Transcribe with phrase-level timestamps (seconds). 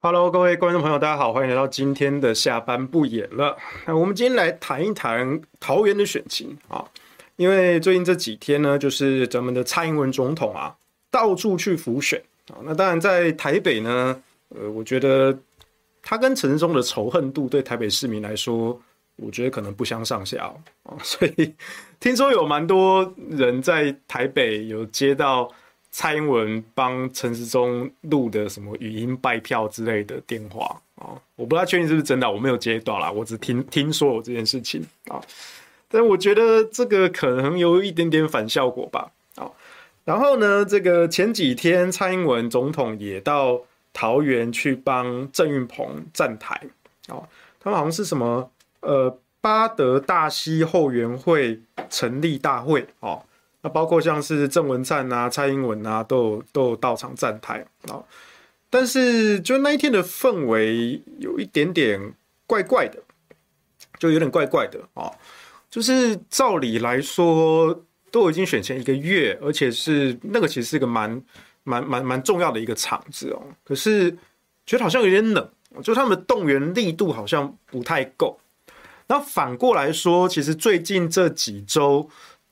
[0.00, 3.58] Hello，各位观众朋友，大家好，欢迎来到今天的下班不演了。
[3.84, 6.84] 那我们今天来谈一谈桃园的选情啊，
[7.34, 10.72] 因为最近这几天呢，就是咱们的蔡英文总统啊，
[11.10, 12.62] 到处去浮选啊。
[12.62, 15.36] 那当然在台北呢，呃，我觉得
[16.00, 18.80] 他跟陈时中的仇恨度对台北市民来说，
[19.16, 20.46] 我觉得可能不相上下
[20.84, 20.96] 哦。
[21.02, 21.52] 所以
[21.98, 25.52] 听说有蛮多人在台北有接到。
[25.90, 35.20] 蔡英文帮陈时中录的什么语音拜票之类的电话啊，我不太确定是不是真的，我没有接到啦，我只听听说有这件事情啊。
[35.88, 39.10] 但我觉得这个可能有一点点反效果吧。
[39.36, 39.50] 啊，
[40.04, 46.54] 然后呢，这个前几天蔡英文总统也到桃园去帮郑运鹏站台
[47.06, 47.26] 啊，
[47.58, 53.20] 他们好像是什么呃八德大溪后援会成立大会啊。
[53.60, 57.98] 那包括像是郑文灿啊、蔡英文啊，都有都有到场站台啊。
[58.70, 62.14] 但是就那一天的氛围有一点点
[62.46, 63.02] 怪怪的，
[63.98, 65.10] 就有点怪怪的啊。
[65.68, 71.20] 就是照理来说，都已经选前一个月，而且是那个其实是一个蛮
[71.64, 73.42] 蛮蛮蛮重要的一个场子哦。
[73.64, 74.16] 可是
[74.64, 75.50] 觉得好像有点冷，
[75.82, 78.38] 就他们的动员力度好像不太够。
[79.08, 82.08] 那反过来说，其实最近这几周。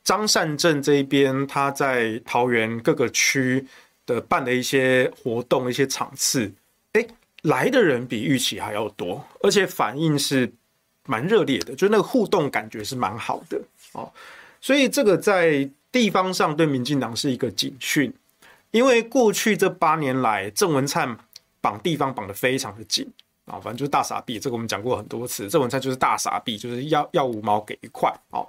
[0.07, 3.67] 张善政这一边，他在桃园各个区
[4.07, 6.49] 的办的一些活动、一些场次，
[6.93, 7.05] 哎，
[7.43, 10.49] 来的人比预期还要多，而且反应是
[11.07, 13.61] 蛮热烈的，就那个互动感觉是蛮好的
[13.95, 14.09] 哦。
[14.61, 18.15] 所以这个在地方上对民进党是一个警讯，
[18.71, 21.19] 因为过去这八年来，郑文灿
[21.61, 23.05] 绑地方绑得非常的紧
[23.47, 28.47] 啊，反正就是大傻逼，这个我们讲过很多次，郑文灿就是大傻逼，就是要要五毛给一块哦。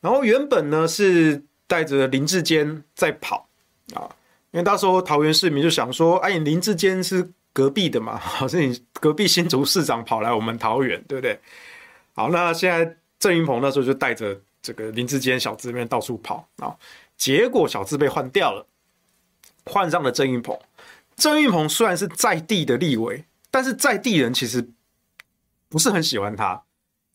[0.00, 3.48] 然后原本呢是带着林志坚在跑
[3.94, 4.06] 啊，
[4.52, 11.40] 因为到时候桃园市民就想说，哎，林志坚是隔壁的嘛， 好像你隔壁新竹市长跑来我们桃园，对不对？
[12.14, 16.76] 好，那现在郑运鹏那时候就带着这个林志坚小智那边到处跑啊，
[17.16, 18.66] 结果小智被换掉了，
[19.64, 20.56] 换上了郑运鹏。
[21.16, 24.68] 郑运鹏虽然是在地的立委，但是在地人其实
[25.68, 26.62] 不是很喜欢他，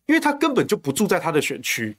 [0.07, 1.95] 因为他根本就不住在他的选区。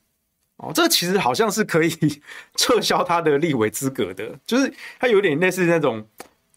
[0.58, 1.90] 哦，这其实好像是可以
[2.54, 6.06] 撤销他的立委资格的，就是他有点类似那种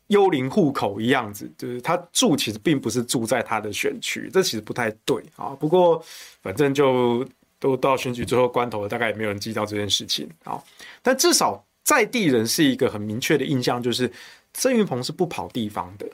[0.07, 5.55] 幽灵户口一样子，就是他住其实并不是住在他的选区，这其实不太对啊。
[5.59, 6.03] 不过
[6.43, 10.61] 反正就都到选举最后关头了，大概也没有人记到这件事情啊。
[11.01, 14.11] 但至少在地人是一个很明确的印象，就是
[14.53, 16.07] 郑运鹏是不跑地方的，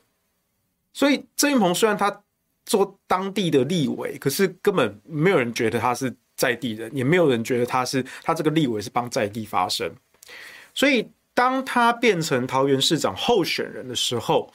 [0.94, 2.22] 所以郑运鹏虽然他
[2.66, 6.16] 做当地的立委，可是根本没有人觉得他是。
[6.42, 9.88] 在地人也没有人觉得他是他这个立委是帮在地发声，
[10.74, 14.52] 所以当他变成桃园市长候选人的时候，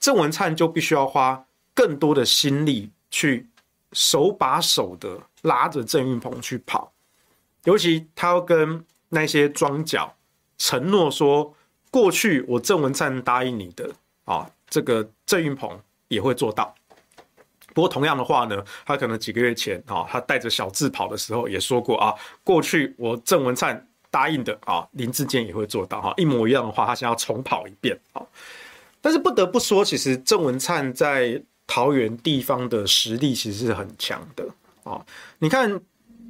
[0.00, 3.46] 郑文灿就必须要花更多的心力去
[3.92, 6.92] 手把手的拉着郑运鹏去跑，
[7.62, 10.16] 尤其他要跟那些庄脚
[10.56, 11.54] 承诺说，
[11.88, 13.94] 过去我郑文灿答应你的
[14.24, 16.74] 啊，这个郑运鹏也会做到。
[17.78, 22.12] 不过同样的话呢，他可能几个月前啊，他带着小智跑的时候也说过啊，
[22.42, 28.20] 过去我郑文灿答应的啊，林志坚也会做到哈，一模一样的话，他想要重跑一遍啊。
[29.00, 34.44] 但是不得不说，其实郑文灿在桃园地方的实力其实是很强的
[34.82, 35.00] 啊。
[35.38, 35.80] 你看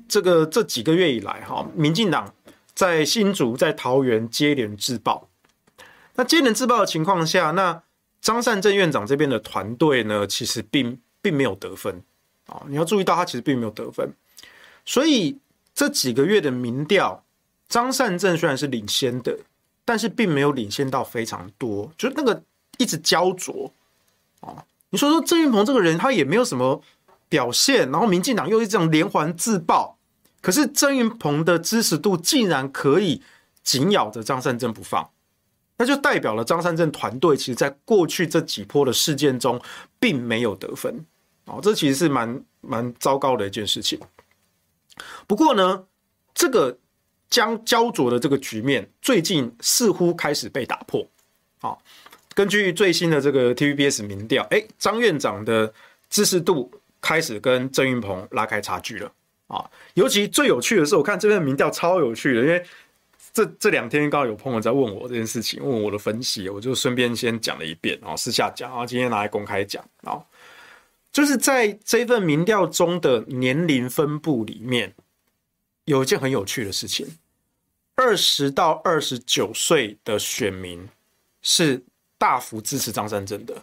[0.07, 2.31] 这个这几个月以来哈，民进党
[2.75, 5.27] 在新竹、在桃园接连自爆，
[6.17, 7.83] 那接连自爆的情况下，那
[8.21, 11.01] 张善政院长这边的团队呢，其实并。
[11.21, 12.03] 并没有得分
[12.47, 12.63] 啊！
[12.69, 14.13] 你要注意到，他其实并没有得分，
[14.85, 15.39] 所以
[15.75, 17.25] 这几个月的民调，
[17.69, 19.39] 张善政虽然是领先的，
[19.85, 22.43] 但是并没有领先到非常多，就是那个
[22.79, 23.73] 一直焦灼
[24.41, 24.65] 啊！
[24.91, 26.83] 你说说郑运鹏这个人，他也没有什么
[27.29, 29.99] 表现，然后民进党又是这样连环自爆，
[30.41, 33.21] 可是郑运鹏的支持度竟然可以
[33.63, 35.11] 紧咬着张善政不放。
[35.81, 39.61] 那就代表了张善政团队其实在过去这几波的事件中，
[40.01, 41.07] 并没有得分，
[41.45, 43.97] 哦，这其实是蛮蛮糟糕的一件事情。
[45.29, 45.85] 不过呢，
[46.35, 46.77] 这个
[47.31, 51.07] 将焦灼的这个局面，最近似乎开始被打破。
[51.61, 51.79] 啊，
[52.35, 55.73] 根据最新的这个 TVBS 民调，哎，张院长的
[56.11, 56.69] 支持度
[57.01, 59.13] 开始跟郑运鹏拉开差距了。
[59.47, 59.65] 啊，
[59.95, 62.65] 尤其最有趣的是，我看这边的民调超有趣的，因为。
[63.33, 70.19] 这这两天刚好有朋友在问我这件事情，问我的分析，我就顺便先讲了一遍，然后私下讲，然后今天拿来公开讲，啊，
[71.13, 74.93] 就是在这份民调中的年龄分布里面，
[75.85, 77.07] 有一件很有趣的事情，
[77.95, 80.89] 二十到二十九岁的选民
[81.43, 81.83] 是
[82.17, 83.55] 大幅支持张善政的，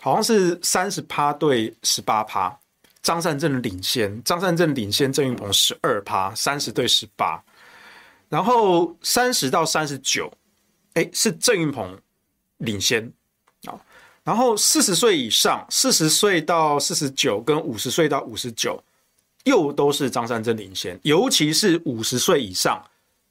[0.00, 2.58] 好像是三十趴对十八趴，
[3.02, 7.42] 张善政领先，张善政领先郑运鹏十二趴，三十对十八，
[8.34, 10.28] 然后三十到三十九，
[10.94, 11.96] 哎，是郑运鹏
[12.56, 13.00] 领先
[13.66, 13.78] 啊，
[14.24, 18.82] 然后四十岁以上，四十岁到四十九跟五十岁到五十九，
[19.44, 22.84] 又都是张善政领先，尤其是五十岁以上，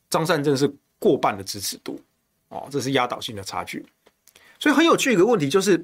[0.09, 1.99] 张善政是过半的支持度。
[2.47, 3.85] 哦，这是压倒性的差距，
[4.59, 5.83] 所以很有趣一个问题就是。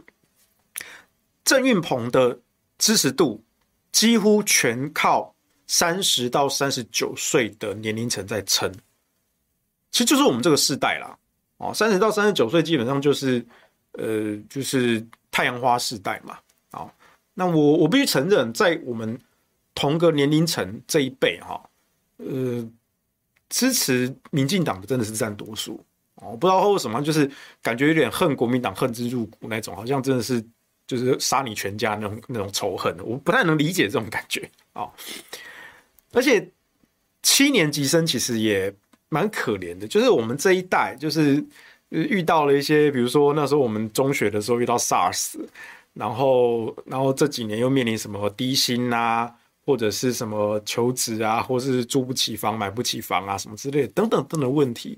[1.45, 2.37] 郑运鹏的
[2.77, 3.43] 支持度
[3.91, 5.33] 几乎全靠
[5.65, 8.71] 三十到三十九岁的年龄层在撑，
[9.91, 11.17] 其实就是我们这个世代啦。
[11.57, 13.45] 哦，三十到三十九岁基本上就是
[13.93, 16.37] 呃，就是太阳花世代嘛。
[16.71, 16.91] 啊，
[17.33, 19.19] 那我我必须承认，在我们
[19.75, 21.61] 同个年龄层这一辈哈，
[22.17, 22.67] 呃，
[23.49, 25.83] 支持民进党的真的是占多数。
[26.15, 27.29] 哦，不知道为什么，就是
[27.61, 30.43] 感觉有点恨国民党，恨之入骨那种，好像真的是。
[30.89, 34.89] 就是杀你全家那种那种仇恨，我不太能理解这种感觉啊。
[36.13, 36.51] 而且
[37.21, 38.73] 七年级生其实也
[39.09, 41.43] 蛮可怜的，就是我们这一代，就是
[41.89, 45.35] 遇到了一些，比如说那时候我们中学的时候遇到 SARS，
[45.93, 49.29] 然后然后这几年又面临什么低薪啊，
[49.65, 54.97] 或者是什么求职啊，或是租不起房、买不起房啊，什么之类等等等等问题，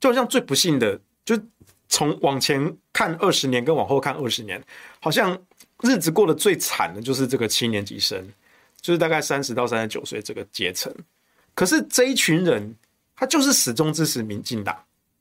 [0.00, 1.38] 就好像最不幸的就。
[1.88, 4.58] 从往前看二十年，跟往后看二十年，
[4.98, 5.38] 好像
[5.82, 8.26] 日子过得最惨的就是这个七年级生，
[8.80, 10.90] 就是大概三十到三十九岁这个阶层。
[11.54, 12.74] 可是这一群人，
[13.14, 14.76] 他就是始终支持民进党，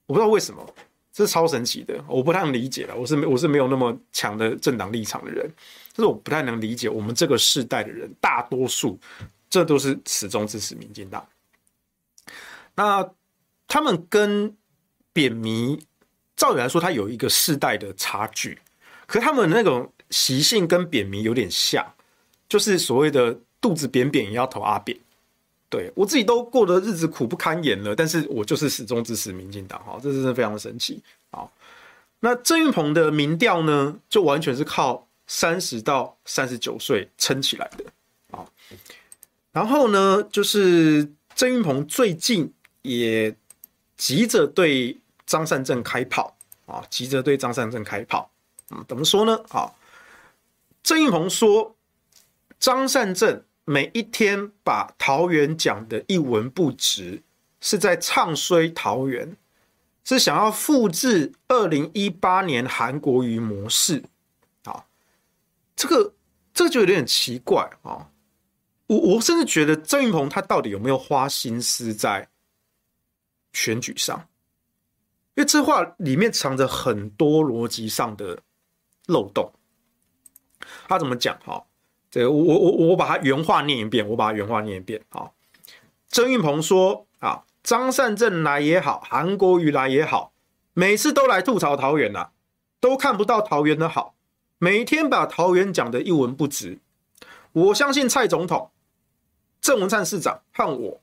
[0.05, 0.65] 我不知道为什么，
[1.11, 2.95] 这是超神奇的，我不太能理解了。
[2.95, 5.47] 我是我是没有那么强的政党立场的人，
[5.93, 8.99] 就是我不太能理解我们这个世代的人，大多数
[9.49, 11.27] 这都是始终支持民进党。
[12.75, 13.09] 那
[13.67, 14.55] 他们跟
[15.13, 15.79] 扁迷。
[16.33, 18.59] 照理来说，他有一个世代的差距，
[19.05, 21.85] 可他们那种习性跟扁迷有点像，
[22.49, 24.97] 就是所谓的肚子扁扁也要投阿扁。
[25.71, 31.01] 对，我自己都过得日子苦不堪言了，但是我就是始终支持民进党，哈，这真是非常的神奇。
[31.31, 31.51] 好，
[32.19, 37.85] 那郑运鹏的民调呢，就完全是靠三十到三十九岁撑起来的。
[38.37, 38.45] 啊，
[39.51, 42.53] 然后呢，就是郑运鹏最近
[42.83, 43.35] 也
[43.97, 44.97] 急着对。
[45.27, 46.35] 张善政开炮
[46.65, 46.83] 啊！
[46.89, 48.29] 急着对张善政开炮，
[48.71, 49.41] 嗯，怎么说呢？
[49.51, 49.71] 啊，
[50.83, 51.73] 郑运鹏说，
[52.59, 53.41] 张善政
[53.71, 57.23] 每一天把桃园讲的一文不值，
[57.61, 59.37] 是在唱衰桃园，
[60.03, 64.03] 是想要复制二零一八年韩国瑜模式
[64.65, 64.87] 啊。
[65.73, 66.13] 这个
[66.53, 68.09] 这就有点奇怪啊！
[68.87, 72.27] 我我甚至觉得郑云鹏他到底有没有花心思在
[73.53, 74.27] 选举上？
[75.35, 78.37] 因为这话里面藏着很多逻辑上的
[79.05, 79.53] 漏洞。
[80.89, 81.39] 他怎么讲？
[81.45, 81.65] 哈，
[82.11, 85.01] 这个我我我我把它原话念一遍，我把它原话念一遍。
[85.09, 85.31] 哈，
[86.09, 90.33] 郑运鹏说：“啊，张善政来也好，韩国瑜来也好，
[90.73, 92.29] 每次都来吐槽桃园呐，
[92.79, 94.13] 都看不到桃园的好，
[94.59, 96.77] 每天把桃园讲得一文不值。
[97.53, 98.69] 我相信蔡总统、
[99.61, 101.01] 郑文灿市长和我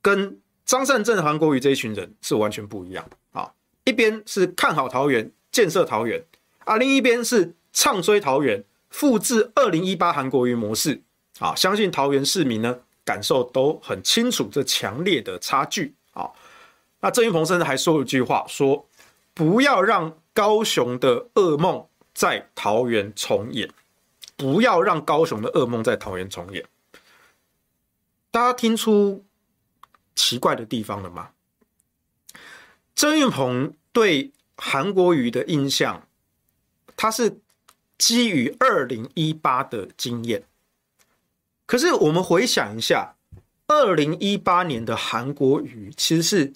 [0.00, 3.54] 跟。”张善政、韩国瑜这一群人是完全不一样啊！
[3.84, 6.22] 一边是看好桃园、建设桃园
[6.66, 11.02] 啊，另一边是唱衰桃园、复制二零一八韩国瑜模式
[11.38, 11.54] 啊！
[11.54, 16.30] 相信桃园市民呢感受都很清楚这强烈的差距啊！
[17.00, 18.88] 那郑运鹏甚至还说了一句话，说
[19.34, 23.70] 不要让高雄的噩梦在桃园重演，
[24.36, 26.64] 不要让高雄的噩梦在桃园重演。
[28.30, 29.24] 大家听出
[30.14, 31.30] 奇怪的地方了吗？
[32.94, 36.08] 郑运鹏对韩国瑜的印象，
[36.96, 37.38] 他是
[37.98, 40.44] 基于二零一八的经验。
[41.66, 43.16] 可是我们回想一下，
[43.66, 46.52] 二零一八年的韩国瑜其实是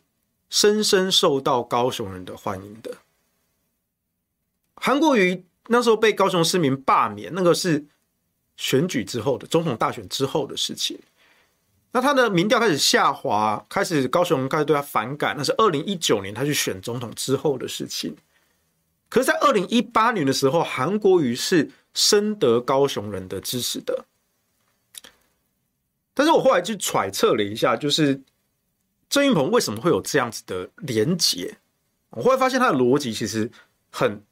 [0.48, 2.98] 深深受到高雄人的欢迎的。
[4.76, 7.84] 韩国瑜那时候被高雄市民罢免，那个是
[8.56, 10.98] 选举之后的总统大选之后的事情。
[11.92, 18.16] 那他的民调开始下滑，开始高雄开始对他反感，那是二零一九年他去选总统之后的事情。
[19.12, 24.06] 可是，在二零一八年的时候，韩国瑜是深得高雄人的支持的。
[26.14, 28.22] 但是我后来去揣测了一下，就是
[29.10, 31.58] 郑运鹏为什么会有这样子的连结？
[32.10, 33.50] 我后来发现他的逻辑其实
[33.90, 34.24] 很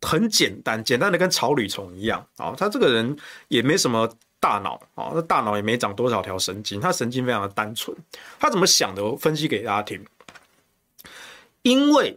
[0.00, 2.54] 很简单，简单的跟草履虫一样啊。
[2.56, 3.14] 他这个人
[3.48, 4.10] 也没什么。
[4.40, 7.96] 大脑啊，那大脑也没长多少条神经，他神经非常的单纯。
[8.38, 9.04] 他怎么想的？
[9.04, 10.00] 我分析给大家听。
[11.62, 12.16] 因为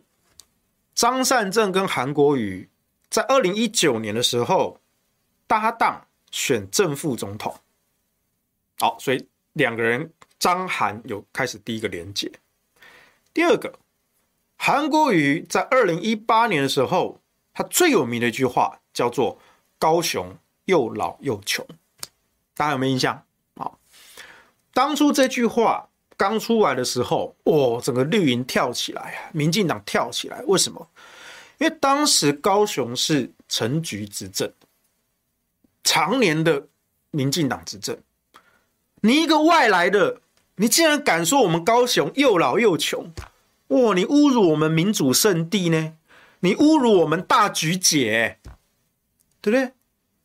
[1.02, 2.70] 张善政跟韩国瑜
[3.10, 4.80] 在二零一九年的时候
[5.48, 7.58] 搭档选正副总统。
[8.78, 12.32] 好，所以两个人张韩有开始第一个连结。
[13.34, 13.74] 第二个，
[14.58, 17.20] 韩国瑜在二零一八年的时候，
[17.52, 19.40] 他最有名的一句话叫做
[19.80, 21.66] “高雄又老又穷”，
[22.54, 23.26] 大家有没有印象？
[23.56, 23.80] 好，
[24.72, 30.88] 当初这句话刚出来的时候，哇，整个绿营跳起来啊，民进党跳起来，为什么？
[31.62, 34.52] 因为当时高雄是陈菊执政，
[35.84, 36.68] 常年的
[37.12, 37.96] 民进党执政。
[39.02, 40.22] 你一个外来的，
[40.56, 43.14] 你竟然敢说我们高雄又老又穷？
[43.68, 43.94] 哇！
[43.94, 45.94] 你侮辱我们民主圣地呢？
[46.40, 48.40] 你侮辱我们大菊姐，
[49.40, 49.74] 对不对？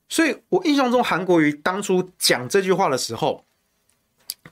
[0.08, 3.44] 所以我印象中，韩国瑜当初讲这句话的时候，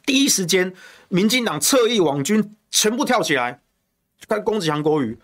[0.05, 0.75] 第一时间，
[1.09, 3.63] 民进党侧翼网军全部跳起来，
[4.29, 5.19] 开始攻击韩国瑜。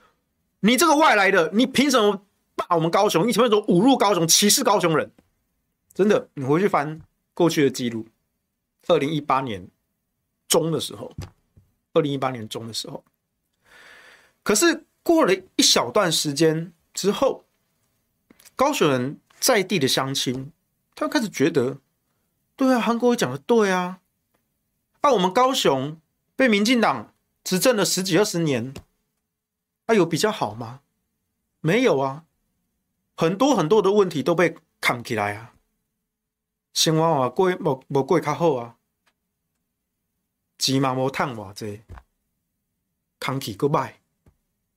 [0.60, 2.22] 你这个外来的，你凭什么
[2.54, 3.26] 骂我们高雄？
[3.26, 5.10] 你凭什么侮辱高雄、歧视高雄人？
[5.92, 7.00] 真的，你回去翻
[7.34, 8.06] 过去的记录。
[8.86, 9.68] 二零一八年
[10.48, 11.12] 中的时候，
[11.92, 13.04] 二零一八年中的时候，
[14.42, 17.44] 可是过了一小段时间之后，
[18.56, 20.50] 高雄人在地的乡亲，
[20.94, 21.78] 他开始觉得，
[22.56, 24.00] 对啊，韩国瑜讲的对啊，
[25.00, 26.00] 啊，我们高雄
[26.36, 27.12] 被民进党
[27.44, 28.72] 执政了十几二十年，
[29.90, 30.82] 啊，有比较好吗？
[31.60, 32.24] 没有啊，
[33.16, 35.52] 很多很多的问题都被扛起来啊。
[36.72, 38.76] 生活啊，过无无过较好啊，
[40.60, 41.82] 钱嘛无趁偌济，
[43.18, 43.94] 空气搁歹，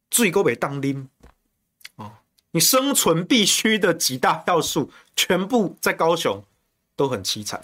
[0.09, 1.07] 水搁袂当啉，
[1.97, 2.13] 哦，
[2.49, 6.43] 你生存必须的几大要素，全部在高雄
[6.95, 7.63] 都很凄惨。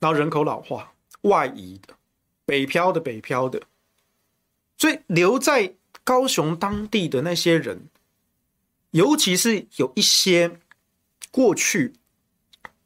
[0.00, 1.94] 然后人口老化、外移的、
[2.44, 3.62] 北漂的、北漂的，
[4.78, 7.88] 所以留在高雄当地的那些人，
[8.90, 10.58] 尤其是有一些
[11.30, 11.94] 过去。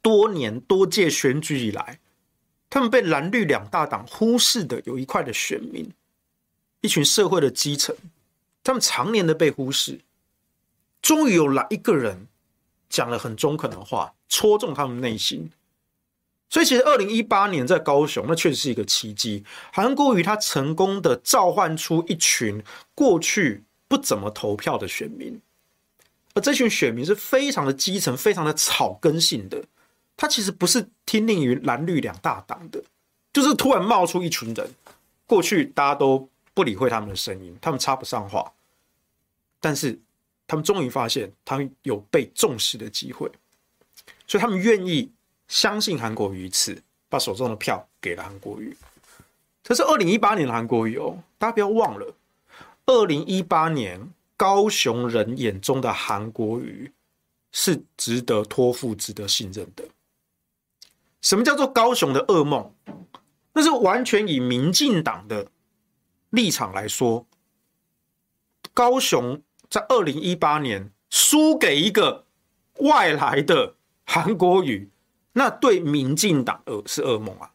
[0.03, 2.01] 多年多届选举以来，
[2.71, 5.93] 他们被蓝绿两大党忽视的有一块的选民，
[6.81, 7.95] 一群社会的基层，
[8.65, 10.01] 他们常年的被忽视，
[11.03, 12.27] 终于有来一个人
[12.89, 15.51] 讲了很中肯的话，戳中他们内心。
[16.51, 19.45] 所以，其实二零一八年在高雄，那确实是一个奇迹。
[19.73, 22.61] 韩国瑜他成功的召唤出一群
[22.95, 25.41] 过去不怎么投票的选民，
[26.35, 29.63] 而这群选民是非常的基层，非常的草根性的。
[30.17, 32.83] 他其实不是听令于蓝绿两大党的，
[33.33, 34.69] 就是突然冒出一群人，
[35.27, 38.53] 过去大家都不理会他们的声音，他们插不上话，
[39.61, 39.99] 但是
[40.49, 43.31] 他们终于发现他们有被重视的机会，
[44.27, 45.11] 所以他们愿意
[45.51, 48.75] 相信韩国瑜一次，把手中的票给了韩国瑜。
[49.65, 52.15] 这是二零一八年的韩国瑜哦，大家不要忘了，
[52.87, 56.93] 二零一八年高雄人眼中的韩国瑜
[57.51, 59.85] 是值得托付、值得信任的。
[61.21, 62.73] 什么叫做高雄的噩梦？
[63.53, 65.49] 那是完全以民进党的
[66.31, 67.27] 立场来说，
[68.73, 72.25] 高雄在二零一八年输给一个
[72.79, 74.89] 外来的韩国瑜，
[75.41, 77.51] 那对民进党呃是噩梦啊！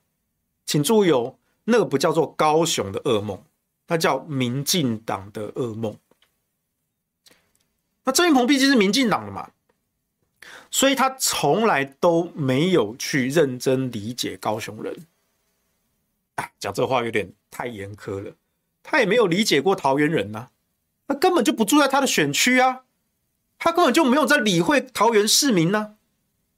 [0.66, 3.40] 请注意哦，那个不叫做高雄的噩梦，
[3.86, 5.96] 那叫民进党的噩梦。
[8.04, 9.52] 那郑运鹏毕竟是民进党的嘛。
[10.72, 15.06] 所以他从来都没有去认真理解高雄人，
[16.38, 18.34] 啊，讲这话有点太严苛了。
[18.82, 20.48] 他也没有理解过桃园人呐，
[21.06, 22.82] 那根本就不住在他的选区啊，
[23.60, 25.95] 他根本就没有在理会桃园市民呢。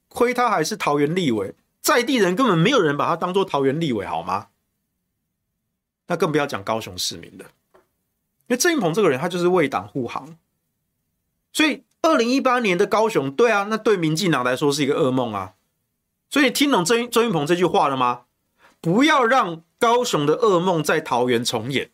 [0.08, 4.48] 亏他还是桃园立委，在地人根本没有人把他当做桃园立委，好吗？
[6.06, 10.36] 那更不要讲高雄市民了，因为郑运鹏这个人，他就是为党护航，
[11.52, 11.84] 所以。
[12.00, 15.54] 二零一八年的高雄，对啊，那对民进党来说是一个噩梦啊。
[16.30, 18.26] 所以你听懂郑郑运鹏这句话了吗？
[18.80, 21.90] 不要让高雄的噩梦在桃园重演。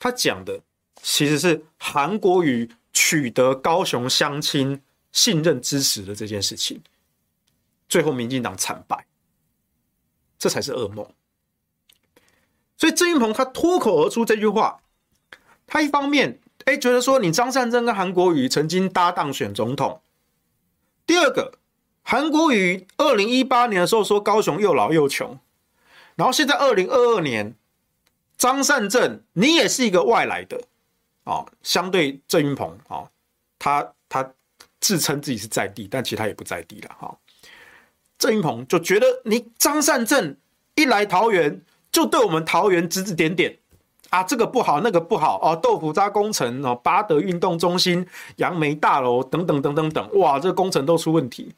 [0.00, 0.62] 他讲的
[1.00, 4.82] 其实是韩国瑜取得高雄乡亲
[5.16, 6.78] 信任支持的这件事情，
[7.88, 9.06] 最后民进党惨败，
[10.38, 11.10] 这才是噩梦。
[12.76, 14.82] 所以郑云鹏他脱口而出这句话，
[15.66, 16.38] 他一方面。
[16.66, 20.02] 哎，觉得说你张善政跟韩国瑜曾经搭档选总统。
[21.06, 21.60] 第二个，
[22.02, 25.38] 韩国瑜二零一八年的时候说高雄又老又穷，
[26.16, 27.54] 然后现在二零二二年，
[28.36, 30.64] 张善政你也是一个外来的，
[31.22, 33.08] 哦，相对郑云鹏啊，
[33.60, 34.34] 他他
[34.86, 37.18] 自称自己是在地，但其他也不在地了哈。
[38.16, 40.36] 郑运鹏就觉得你张善政
[40.76, 43.58] 一来桃园就对我们桃园指指点点，
[44.10, 51.52] 啊，这个不好，那个不好哦，豆腐渣工程哦，八德运动中心、杨梅大楼等等等等等，哇，这个工程都出问题。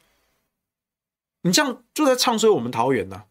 [1.41, 3.25] 你这样就在唱衰我们桃园呢、啊？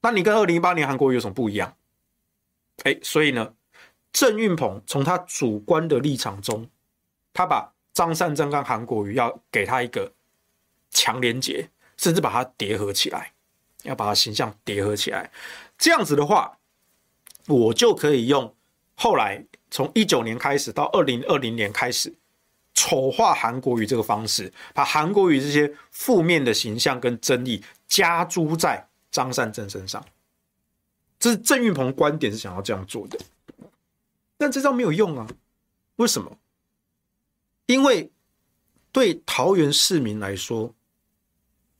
[0.00, 1.76] 那你跟二零一八年韩国有什么不一样？
[2.82, 3.54] 哎，所以呢，
[4.12, 6.68] 郑运鹏从他主观的立场中，
[7.32, 10.12] 他把张善政跟韩国瑜要给他一个
[10.90, 13.32] 强连结，甚至把它叠合起来，
[13.84, 15.30] 要把他形象叠合起来，
[15.78, 16.58] 这样子的话。
[17.46, 18.54] 我就可以用
[18.94, 22.10] 后来从一九年开始到二零二零年开始
[22.72, 30.02] 丑化韩国瑜这个方式，把韩国瑜这些负面的形象跟争议加诸在张善政身上。
[31.18, 33.18] 这是郑运鹏观点是想要这样做的，
[34.38, 35.26] 但这招没有用啊！
[35.96, 36.38] 为什么？
[37.66, 38.10] 因为
[38.92, 40.74] 对桃园市民来说，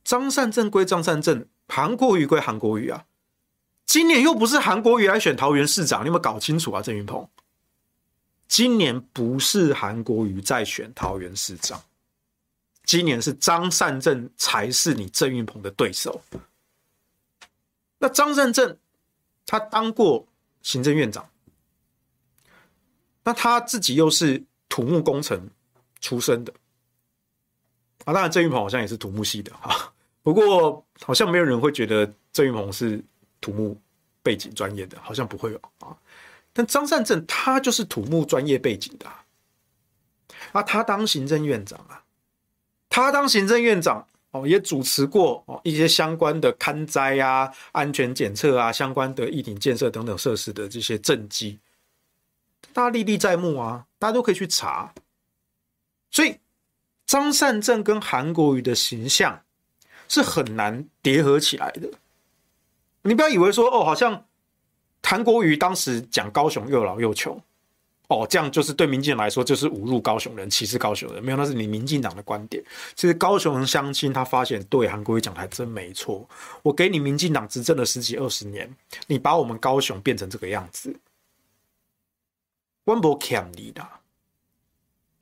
[0.03, 3.07] 张善政归张善政，韩国瑜归韩国瑜啊。
[3.87, 6.81] 今年又不是韩国瑜来选桃园市长，你有没有搞清楚啊？
[6.81, 7.29] 郑云鹏，
[8.49, 11.83] 今年不是韩国瑜在选桃园市长，
[12.85, 16.23] 今年是张善政才是你郑云鹏的对手。
[17.99, 18.79] 那张善政
[19.45, 20.26] 他当过
[20.62, 21.29] 行政院长，
[23.23, 25.50] 那他自己又是土木工程
[26.04, 26.52] 出身的
[28.04, 29.92] 啊，当然郑云鹏好像也是土木系的哈，
[30.23, 33.02] 不过好像没有人会觉得郑云鹏是。
[33.40, 33.78] 土木
[34.23, 35.94] 背景专业的，好像不会有啊。
[36.54, 39.06] 但张善政他就是土木专业背景的
[40.52, 42.02] 啊，他当行政院长啊，
[42.88, 51.59] 他当行政院长哦，也主持过哦一些相关的勘灾啊、安全检测啊、相关的疫情建设等等设施的这些政绩，
[52.72, 54.90] 大家历历在目啊，大家都可以去查。
[56.14, 56.38] 所以
[57.07, 59.42] 张善政跟韩国瑜的形象
[60.09, 61.90] 是很难叠合起来的。
[63.03, 64.24] 你不要以为说哦，好像
[65.03, 67.37] 韩国瑜当时讲高雄又老又穷，
[68.07, 71.22] 哦，这样就是对民进来说就是侮辱高雄人、歧视高雄人。
[71.22, 72.62] 没有，那是你民进党的观点。
[72.94, 76.27] 其实高雄人相亲他发现，对韩国瑜讲的还真没错。
[76.62, 78.72] 我给你民进党执政了十几二十年，
[79.09, 80.96] 你把我们高雄变成这个样子，
[82.85, 83.85] 我不欠你的，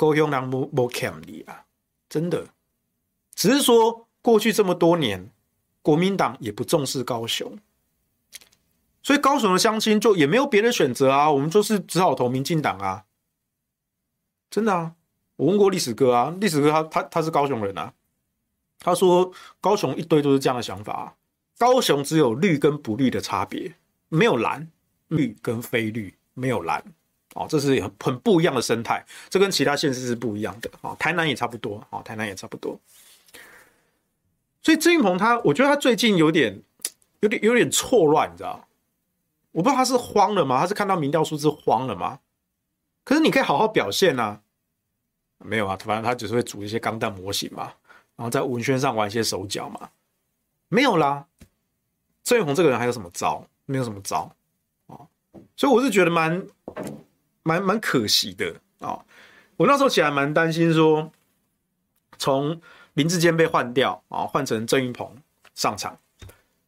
[0.02, 1.64] 高雄人不不欠你啊，
[2.08, 2.48] 真的。
[3.36, 5.30] 只是说过去这么多年，
[5.80, 7.56] 国民党也不重视高雄。
[9.00, 13.04] 所以高雄的乡亲就也没有别的选择啊，我们就是只好投民进党啊，
[14.50, 14.94] 真的啊，
[15.36, 17.94] 我问过历史哥啊，历史哥他他他是高雄人啊，
[18.80, 21.14] 他说高雄一堆都是这样的想法啊，
[21.56, 23.72] 高雄只有绿跟不绿的差别，
[24.08, 24.68] 没有蓝，
[25.06, 26.92] 绿跟非绿没有蓝，
[27.34, 32.78] 哦，这是很很不一样的生态，这跟其他县市是不一样的啊，台南也差不多啊，台南也差不多，
[34.62, 36.62] 所以郑运鹏他，我觉得他最近有点
[37.20, 38.66] 有点有点错乱，你知道？
[39.52, 40.58] 我不知道他是慌了吗？
[40.60, 42.20] 他是看到民调数字慌了吗？
[43.04, 44.40] 可是你可以好好表现啊！
[45.38, 47.64] 没有啊，反正他只是会组一些钢弹模型嘛，
[48.16, 49.90] 然后在文宣上玩一些手脚嘛，
[50.68, 51.26] 没有啦。
[52.22, 53.44] 郑运鹏这个人还有什么招？
[53.66, 54.30] 没有什么招
[54.86, 55.04] 啊！
[55.56, 56.46] 所以我是觉得蛮
[57.42, 58.98] 蛮蛮可惜的啊！
[59.56, 61.10] 我那时候起来蛮担心说，
[62.18, 62.60] 从
[62.94, 65.16] 林志坚被换掉啊，换成郑云鹏
[65.54, 65.98] 上场，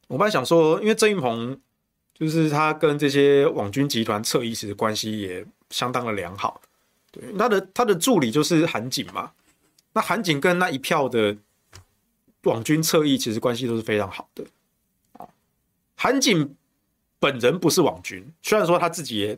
[0.08, 1.60] 我本来想说，因为郑云鹏。
[2.16, 6.60] 就是他跟这些网军集团侧翼其实关系也相当的良好，
[7.10, 9.32] 对，他的他的助理就是韩景嘛，
[9.92, 11.36] 那韩景跟那一票的
[12.44, 14.44] 网军侧翼其实关系都是非常好的
[15.14, 15.26] 啊。
[15.96, 16.54] 韩景
[17.18, 19.36] 本人不是网军，虽然说他自己也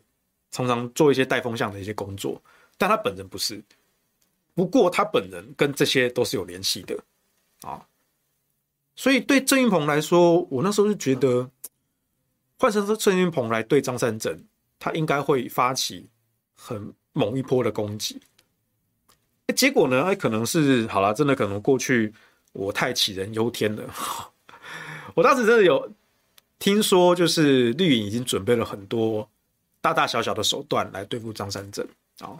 [0.57, 2.40] 常常做一些带风向的一些工作，
[2.79, 3.62] 但他本人不是。
[4.55, 6.99] 不过他本人跟这些都是有联系的
[7.61, 7.87] 啊，
[8.95, 11.51] 所以对郑云鹏来说，我那时候就觉得。
[12.59, 14.35] 换成是郑云鹏来对张善政，
[14.79, 16.09] 他应该会发起
[16.55, 18.19] 很猛一波的攻击。
[19.55, 20.05] 结果呢？
[20.05, 22.14] 哎，可能是好了，真的可能过去
[22.55, 23.85] 我太杞人忧天了。
[25.14, 25.92] 我当时真的有
[26.59, 29.29] 听说，就是绿营已经准备了很多
[29.87, 31.87] 大大小小的手段来对付张三镇
[32.18, 32.37] 啊。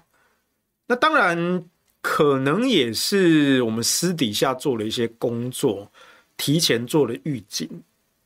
[0.89, 1.65] 那当然，
[2.01, 5.89] 可能也是我们私底下做了一些工作，
[6.37, 7.69] 提前做了预警。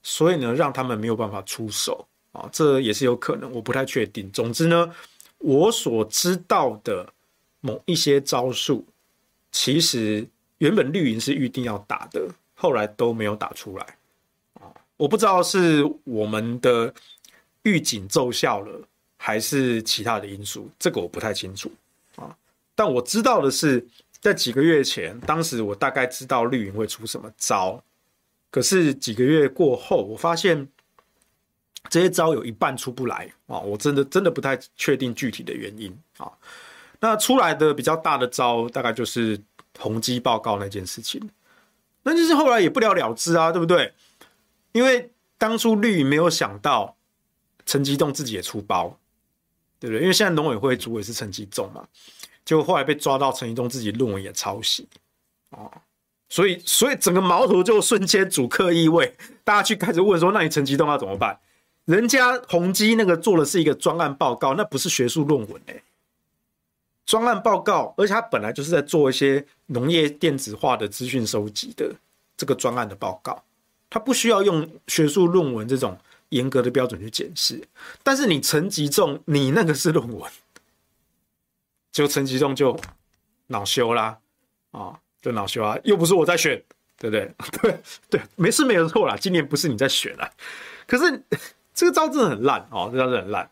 [0.02, 4.30] 所以呢，让他们没有办法出手啊，这也是有可能，我不太确定。
[4.32, 4.90] 总之呢，
[5.36, 7.12] 我所知道的
[7.60, 8.86] 某一些招数，
[9.52, 13.98] 其实原本绿营是预定要打的，后来都没有打出来
[14.54, 14.72] 啊。
[14.96, 16.94] 我不知道是我们的
[17.64, 18.80] 预警奏效了，
[19.22, 21.70] 还是其他的因素，这个我不太清楚
[22.16, 22.34] 啊。
[22.74, 23.86] 但我知道的是，
[24.18, 27.84] 在几个月前，当时我大概知道绿营会出什么招。
[28.50, 30.66] 可是几个月过后，我发现
[31.90, 36.32] 这些招有一半出不来啊，我真的真的不太确定具体的原因啊。
[36.98, 39.38] 那出来的比较大的招，大概就是
[39.78, 41.20] 宏基报告那件事情，
[42.04, 43.92] 那就是后来也不了了之啊，对不对？
[44.72, 46.96] 因为当初绿营没有想到
[47.66, 48.98] 陈吉栋自己也出包，
[49.80, 50.02] 对不对？
[50.02, 51.84] 因为现在农委会主委是陈吉仲嘛，
[52.44, 54.86] 结果后来被抓到陈吉仲自己论文也抄袭
[55.50, 55.68] 哦。
[56.28, 61.36] 所以，所以整个矛头就瞬间主客易位，大家去开始问说：“那你陈吉仲要怎么办？”
[61.86, 65.82] 人家宏基那个做的是一个专案报告，那不是学术论文哎、欸。
[67.04, 71.92] 专案报告，而且他本来就是在做一些农业电子化的资讯收集的
[72.36, 73.42] 这个专案的报告，
[73.88, 75.98] 他不需要用学术论文这种
[76.30, 77.62] 严格的标准去检视。
[78.02, 80.30] 但是你陈吉仲，你那个是论文，
[81.92, 82.76] 就陈吉仲就
[83.46, 84.18] 恼羞啦
[84.72, 84.98] 啊！
[85.20, 85.78] 就恼羞啊！
[85.84, 86.62] 又不是我在选，
[86.96, 87.34] 对不对？
[87.60, 89.16] 对对，没事没有错啦。
[89.16, 90.30] 今年不是你在选啦，
[90.86, 91.22] 可是
[91.74, 93.50] 这个招真的很烂哦，这招真的很烂。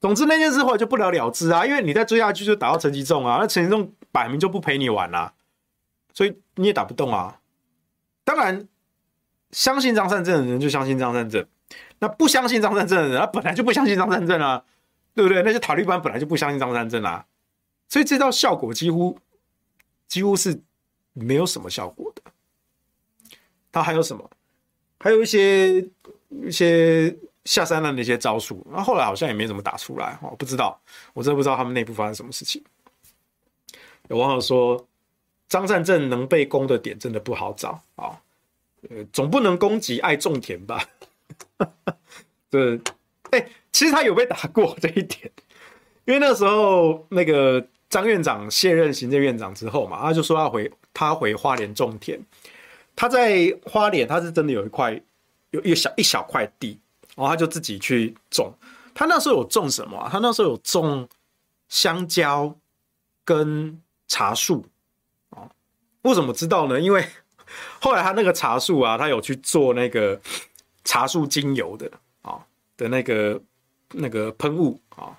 [0.00, 5.34] 总之那件事后来就不了了之啊，因为你再追下去就打到陈吉仲啊，那陈吉仲摆明就不陪你玩啦，
[6.14, 7.40] 所以你也打不动啊。
[8.22, 8.68] 当然，
[9.50, 11.44] 相信张善政的人就相信张善政，
[12.00, 14.64] 那不相信张善政的人，他本来就不相信张善政啊，
[15.14, 15.42] 对不对？
[15.44, 17.24] 那些塔利班本来就不相信张善政啊，
[17.88, 19.18] 所以这招效果几乎
[20.08, 20.60] 几乎是。
[21.12, 22.22] 没有什么效果的，
[23.72, 24.30] 他还有什么？
[25.00, 25.80] 还有一些
[26.44, 30.80] 一些下三滥的一些招数，那后来好像也没怎么打出来，我不知道，
[31.14, 32.62] 我真的不知道他们内部发生什么事情。
[34.08, 34.86] 有网友说，
[35.48, 38.22] 张善政能被攻的点真的不好找啊，
[38.88, 40.88] 呃，总不能攻击爱种田吧？
[42.50, 42.80] 对，
[43.30, 45.30] 哎，其实他有被打过这一点，
[46.04, 50.70] 因为那时候那个张院长卸任行政院长之后嘛，他就说要回。
[50.92, 52.20] 他回花莲种田，
[52.96, 55.00] 他在花莲，他是真的有一块，
[55.50, 56.76] 有一小一小块地，
[57.14, 58.52] 然后他就自己去种。
[58.92, 60.08] 他那时候有种什么啊？
[60.10, 61.08] 他那时候有种
[61.68, 62.52] 香蕉
[63.24, 64.66] 跟茶树
[65.30, 65.48] 啊。
[66.02, 66.78] 为什么知道呢？
[66.78, 67.06] 因为
[67.80, 70.20] 后来他那个茶树啊，他有去做那个
[70.84, 71.90] 茶树精油的
[72.22, 72.38] 啊
[72.76, 73.40] 的那个
[73.92, 75.16] 那个喷雾啊。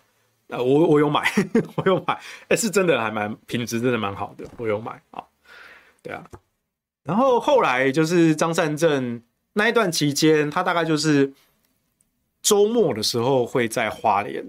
[0.47, 1.31] 呃，我我有买，
[1.75, 2.19] 我有买，
[2.49, 5.23] 哎，是真的还蛮品质，真的蛮好的，我有买啊。
[6.03, 6.25] 对啊，
[7.03, 9.21] 然后后来就是张善正
[9.53, 11.31] 那一段期间，他大概就是
[12.41, 14.45] 周末的时候会在花莲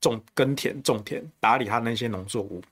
[0.00, 2.62] 种耕田、种田、打理他那些农作物。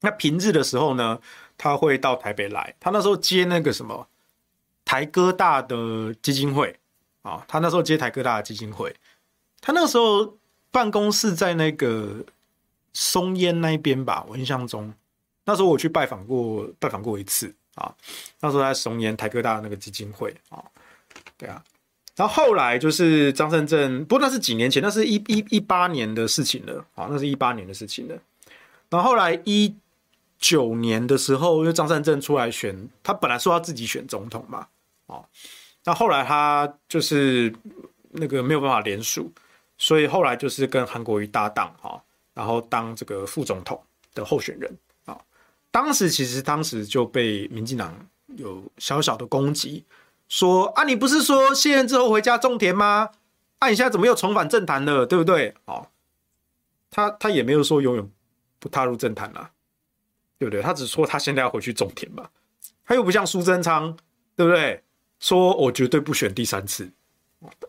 [0.00, 1.20] 那平日的时候呢，
[1.56, 2.74] 他会到台北来。
[2.80, 4.08] 他那时候接那个什么
[4.84, 6.78] 台哥大的基金会
[7.22, 8.94] 啊，他那时候接台哥大的基金会。
[9.60, 10.38] 他那个时候
[10.70, 12.24] 办公室在那个
[12.92, 14.92] 松烟那边吧，我印象中。
[15.44, 17.94] 那时候我去拜访过，拜访过一次啊。
[18.40, 20.62] 那时候在松烟台科大的那个基金会啊，
[21.36, 21.62] 对啊。
[22.16, 28.18] 然后后来就是张善政，不过那是几年前，那是一一一八年的事情了啊，那是一八年的事情了。
[28.90, 29.74] 然后后来一
[30.38, 34.66] 九年的时候，因为张善政出来选，他本来说要自己选总统嘛，
[35.06, 35.24] 啊，
[35.84, 37.52] 那后来他就是
[38.10, 39.32] 那个没有办法连署，
[39.78, 42.02] 所以后来就是跟韩国瑜搭档哈，
[42.34, 43.82] 然后当这个副总统
[44.14, 44.70] 的候选人
[45.06, 45.18] 啊。
[45.70, 47.94] 当时其实当时就被民进党
[48.36, 49.84] 有小小的攻击，
[50.28, 53.10] 说啊，你不是说卸任之后回家种田吗？
[53.58, 55.54] 啊，你现在怎么又重返政坛了，对不对？
[55.64, 55.86] 哦，
[56.90, 58.10] 他他也没有说永远
[58.58, 59.50] 不踏入政坛了，
[60.38, 60.60] 对不对？
[60.60, 62.28] 他只说他现在要回去种田嘛，
[62.84, 63.96] 他又不像苏贞昌，
[64.36, 64.82] 对不对？
[65.20, 66.90] 说我绝对不选第三次，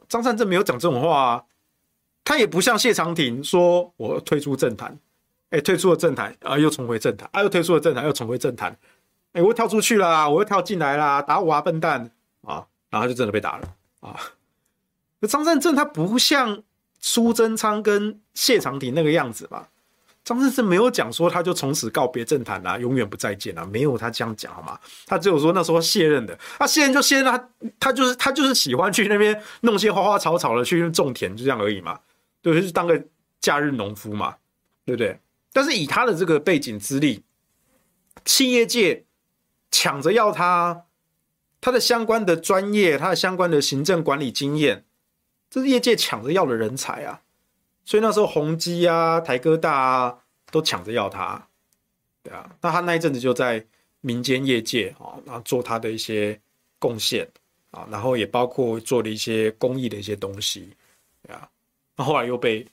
[0.10, 1.44] 张善政没有讲这种话啊，
[2.24, 4.98] 他也不像谢长廷说我退出政坛。
[5.52, 8.80] 哎，退出了政坛啊，又重回政坛啊，又退出了政坛，又重回政坛。
[9.34, 12.10] 哎，我又跳出去了，我又跳进来了，打我啊，笨蛋
[12.44, 12.66] 啊！
[12.90, 14.16] 然后就真的被打了啊。
[15.28, 16.64] 张善政他不像
[17.02, 19.71] 苏贞昌跟谢长廷那个样子吧？
[20.34, 24.80] 张善政没有讲说他就从此告别政坛啊，永远不再见啊，没有他这样讲好吗？
[25.06, 32.00] 他只有说那时候卸任的，他卸任就卸任，他他就是他就是喜欢去那边弄些花花草草的去种田，就这样而已嘛，
[32.41, 33.04] 对，就是当个
[33.39, 34.36] 假日农夫嘛，
[34.86, 35.20] 对不对？
[35.52, 37.24] 但是以他的这个背景资历，
[38.24, 39.06] 企业界
[39.70, 40.86] 抢着要他，
[41.60, 44.86] 他的相关的专业，他的相关的行政管理经验，
[45.50, 47.22] 这是业界抢着要的人才啊！
[47.84, 50.20] 所以那时候宏基啊、台哥大啊
[50.52, 51.48] 都抢着要他，
[52.24, 52.56] 对啊。
[52.62, 53.66] 那他那一阵子就在
[54.02, 56.40] 民间业界啊，然后做他的一些
[56.78, 57.28] 贡献
[57.72, 60.72] 啊，然后也包括做了一些公益的一些东西，
[61.24, 61.50] 对啊。
[61.96, 62.68] 那后来又被。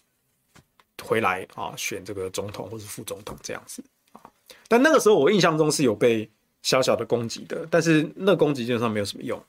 [1.05, 4.21] 回来啊，选这个总统或是副总统这样子啊，
[4.67, 6.29] 但那个时候我印象中是有被
[6.61, 9.41] 小小的攻击的，但是那攻击基本上没有什么用，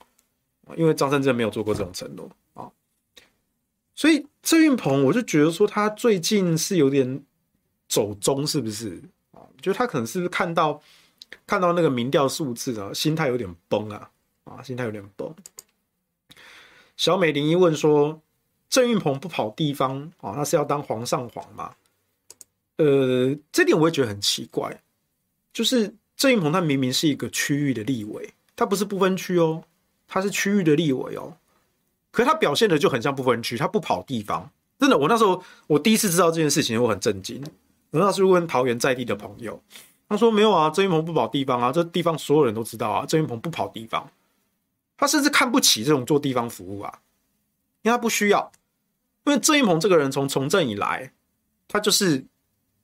[0.78, 2.70] 因为张善政没有做过这种承诺啊。
[3.96, 7.24] 所以郑运鹏，我就觉得说他最近是有点
[7.89, 9.02] 走中，是不是
[9.34, 9.41] 啊？
[9.62, 10.82] 就他可能是不是看到
[11.45, 14.10] 看到那个民调数字啊，心态有点崩啊
[14.45, 15.36] 啊，心态有点崩。
[16.95, 18.21] 小美零一问说
[18.69, 21.73] ：“郑运鹏不跑地方啊，那是要当皇上皇吗？”
[22.78, 24.82] 呃，这点我也觉得很奇怪，
[25.52, 29.63] 就是郑运鹏他明明是一个区域的立委，他不是不分区哦，
[30.08, 31.36] 他是区域的立委哦。
[32.12, 34.97] 可他表现的就很像不分区，他不跑地方，真的。
[34.97, 37.41] 我那时候我第一次知道这件事情，我很震惊。
[37.91, 39.62] 我那时候问桃园在地的朋友，
[40.08, 44.10] 他说没有啊，郑运鹏不跑地方啊，这地方所有人都知道啊，郑运鹏不跑地方。
[44.97, 46.99] 他甚至看不起这种做地方服务啊，
[47.84, 48.52] 因为他不需要。
[49.25, 51.13] 因为郑运鹏这个人从从政以来，
[51.67, 52.25] 他就是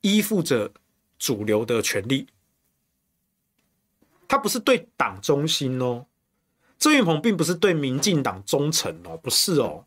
[0.01, 0.71] 依附着
[1.17, 2.27] 主流的权力，
[4.27, 6.05] 他不是对党忠心哦。
[6.77, 9.85] 郑运鹏并不是对民进党忠诚哦，不是哦，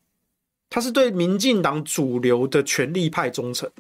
[0.69, 3.71] 他是对民进党主流的权力派忠诚，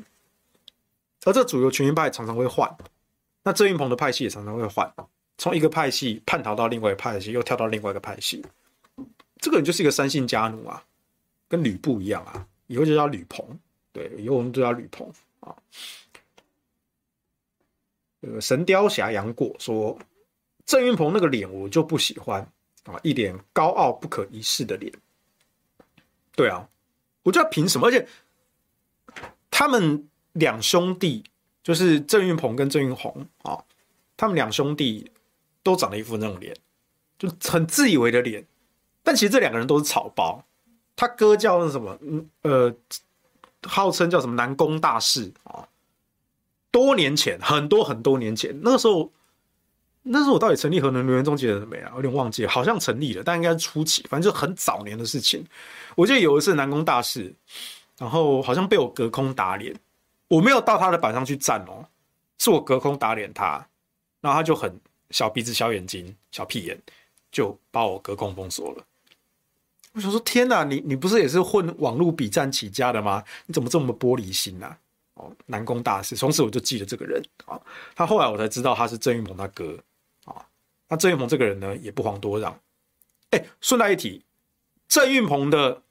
[1.25, 2.77] 而这主流群英派常常会换，
[3.43, 4.93] 那郑云鹏的派系也常常会换，
[5.37, 8.45] 从一个派系叛逃到另外一个派系，又跳到另外一个派系，
[9.39, 10.85] 这个人就是一个三姓家奴啊，
[11.49, 13.59] 跟吕布一样啊，以后就叫吕鹏，
[13.93, 15.55] 对，以后我们就叫吕鹏啊。
[18.21, 19.99] 呃，神雕侠杨过说，
[20.67, 22.47] 郑云鹏那个脸我就不喜欢。
[22.85, 24.91] 啊，一脸高傲不可一世的脸。
[26.35, 26.67] 对啊，
[27.23, 27.87] 我觉得凭什么？
[27.87, 28.09] 而且
[29.51, 31.24] 他们两兄弟，
[31.62, 33.59] 就是郑运鹏跟郑运红啊，
[34.16, 35.11] 他们两兄弟
[35.62, 36.57] 都长了一副那种脸，
[37.18, 38.46] 就很自以为的脸。
[39.03, 40.44] 但其实这两个人都是草包。
[40.96, 41.98] 他哥叫那什么，
[42.42, 42.74] 呃，
[43.62, 45.68] 号称叫什么南宫大士啊。
[46.70, 49.12] 多年前，很多很多年前，那个时候。
[50.11, 51.92] 那时候我到底成立核能留言终结了没啊？
[51.96, 55.44] 有点忘记，好像成立了，但应该是初期，反正就很早年的事情。
[55.96, 57.35] 我记得有一次南宫大士，
[57.98, 59.79] 然后好像被我隔空打脸，
[60.29, 61.88] 我没有到他的板上去站哦，
[62.38, 63.67] 是我隔空打脸他，
[64.21, 64.79] 然后他就很
[65.11, 66.79] 小鼻子、小眼睛、小屁眼，
[67.33, 68.85] 就把我隔空封锁了。
[69.93, 73.25] 我想说，天哪，你你不是也是混网络比战起家的吗？
[73.47, 74.79] 你怎么这么玻璃心啊？
[75.14, 77.61] 哦，南宫大师，从此我就记得这个人啊。
[77.97, 79.77] 他后来我才知道他是郑运鹏他哥
[80.27, 80.47] 啊。
[80.88, 82.61] 那郑运鹏这个人呢，也不遑多让。
[83.31, 84.23] 哎、顺带一提，
[84.87, 85.83] 郑运鹏的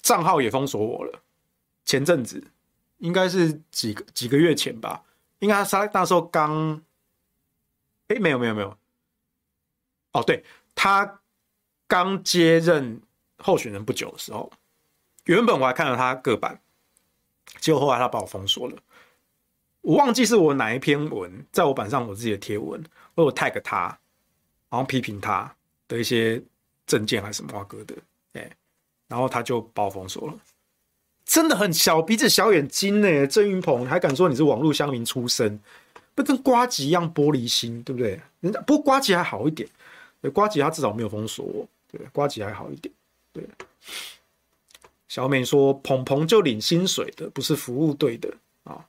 [0.00, 1.20] 账号也封锁我了。
[1.84, 2.42] 前阵子，
[3.04, 5.04] 应该是几个几个月前吧，
[5.40, 6.82] 应该他那时候刚……
[8.08, 8.78] 哎、没有没有没有。
[10.12, 10.42] 哦，对，
[10.74, 11.20] 他
[11.86, 13.02] 刚接任
[13.36, 14.50] 候选人不久的时候，
[15.24, 16.62] 原本我还看了他个版，
[17.60, 18.76] 结果后来他把我封锁了。
[19.82, 22.82] 我忘记是我哪一篇文，在我版上我自己的贴文，
[23.14, 23.98] 我有 tag 他。
[24.70, 25.54] 然后批评他
[25.86, 26.42] 的一些
[26.86, 27.94] 政见还是什么话哥的，
[28.32, 28.50] 哎，
[29.08, 30.36] 然后他就把我封锁了，
[31.24, 33.26] 真的很小鼻子小眼睛呢。
[33.26, 35.58] 郑云鹏还敢说你是网络乡民出身，
[36.14, 38.20] 不跟瓜吉一样玻璃心，对不对？
[38.40, 39.68] 人家不过瓜吉还好一点，
[40.20, 42.94] 对，呱吉他至少没有封锁我，对，瓜吉还好一点，
[43.32, 43.46] 对。
[45.08, 48.34] 小美说，鹏鹏就领薪水的，不是服务队的
[48.64, 48.84] 啊，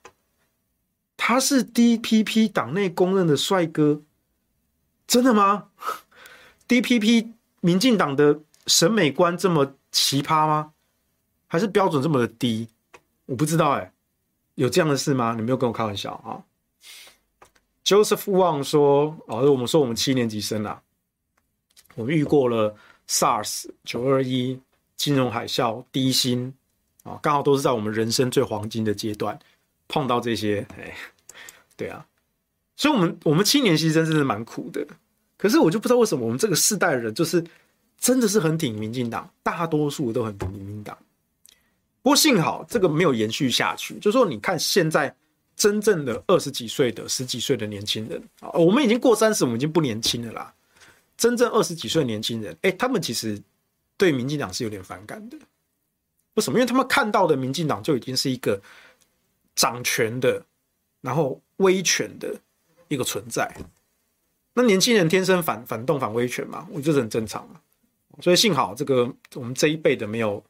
[1.16, 4.02] 他是 DPP 党内公认的帅哥。
[5.06, 5.68] 真的吗
[6.66, 10.72] ？DPP 民进党的审美观这么奇葩吗？
[11.46, 12.68] 还是标准这么的低？
[13.26, 13.92] 我不知道哎、
[14.54, 15.34] 有这样的事吗？
[15.36, 16.42] 你没有跟我开玩笑啊
[17.84, 20.82] ？Joseph Wang 说：“哦，我们说我们七年级生啊，
[21.94, 22.74] 我们遇过了
[23.08, 24.60] SARS、九二一
[24.96, 26.52] 金融海啸、低薪
[27.04, 29.38] 啊，刚好都是在我们人生最黄金的阶段
[29.88, 30.66] 碰到这些。
[30.78, 30.94] 哎，
[31.76, 32.06] 对啊。”
[32.78, 34.86] 所以，我们我们七年级生真的是蛮苦的。
[35.38, 37.42] 可是，我就不知道为什么我们这个世代的人，就是
[37.98, 40.96] 真的是很挺民进党，大多数都很挺民进党。
[42.06, 43.98] 不过，幸好这个没有延续下去。
[43.98, 45.12] 就说，你看现在
[45.56, 50.54] 真正的二十几岁的、十几岁的年轻人啊，我们已经过三十，我们已经不年轻了啦。
[51.16, 53.42] 真正二十几岁的年轻人，哎，他们其实
[53.96, 55.36] 对民进党是有点反感的。
[56.34, 56.60] 为什么？
[56.60, 58.62] 因为他们看到的民进党就已经是一个
[59.56, 60.40] 掌权的，
[61.00, 62.32] 然后威权的。
[62.88, 63.52] 一个存在，
[64.54, 67.60] 那年轻人天生反反动反威权嘛，我觉得很正常啊。
[68.22, 70.40] 所以幸好这个我们这一辈的没有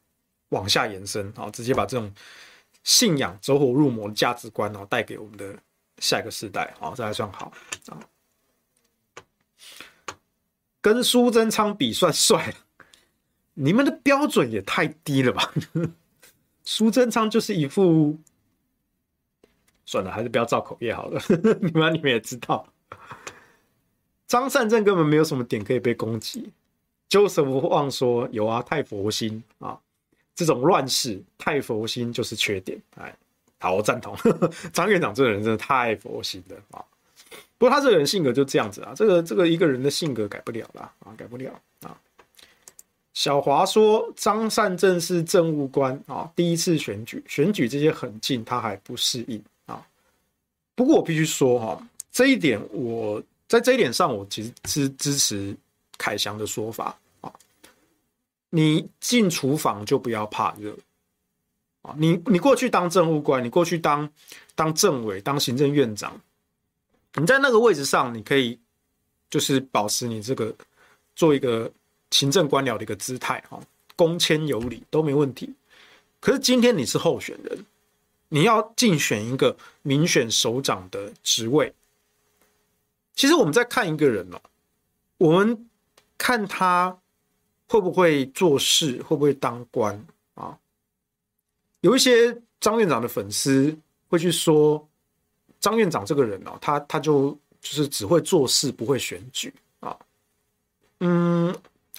[0.56, 2.12] 往下延伸好，直接把这种
[2.82, 5.54] 信仰走火入魔的价值观啊带给我们的
[5.98, 7.52] 下一个世代好，这还算好
[7.88, 8.00] 啊。
[10.80, 12.54] 跟苏贞昌比算帅，
[13.54, 15.52] 你们的标准也太低了吧？
[16.64, 18.18] 苏贞昌就是一副。
[19.88, 21.22] 算了，还是不要造口业好了。
[21.62, 22.66] 你们你们也知道，
[24.26, 26.52] 张善政根本没有什么点可以被攻击。
[27.08, 29.78] Joseph 说有啊，太佛心啊。
[30.36, 32.78] 这种乱世太佛心就是缺点。
[32.96, 33.12] 哎，
[33.58, 34.14] 好，我赞同
[34.72, 36.84] 张院长这个人真的太佛心了啊。
[37.58, 41.98] 不过他这个人性格就这样子啊，这个这个一个人的性格改不了啦，啊，改不了啊。
[43.14, 49.82] 小华说张善政是政务官啊，第一次选举，选举这些很近，他还不适应啊。
[50.74, 55.56] 不过我必须说哈，这一点我在这一点上，我其实是支持
[55.96, 56.94] 凯翔的说法。
[58.50, 60.76] 你进厨房就不要怕热
[61.82, 64.10] 啊，你你过去当政务官，你过去当
[64.54, 66.20] 当政委，当行政院长。
[67.14, 68.58] 你在那个位置上，你可以
[69.30, 70.54] 就是保持你这个
[71.14, 71.70] 做一个
[72.10, 73.58] 行政官僚的一个姿态，哈，
[73.94, 75.54] 恭谦有礼都没问题。
[76.20, 77.64] 可是今天你是候选人，
[78.28, 81.72] 你要竞选一个民选首长的职位。
[83.14, 84.40] 其实我们在看一个人哦，
[85.18, 85.68] 我们
[86.18, 86.98] 看他
[87.68, 90.58] 会不会做事，会不会当官啊？
[91.80, 93.76] 有一些张院长的粉丝
[94.08, 94.86] 会去说。
[95.58, 99.96] 张院长这个人哦，他他就就是只会做事，不会选举啊。
[101.00, 101.52] 嗯，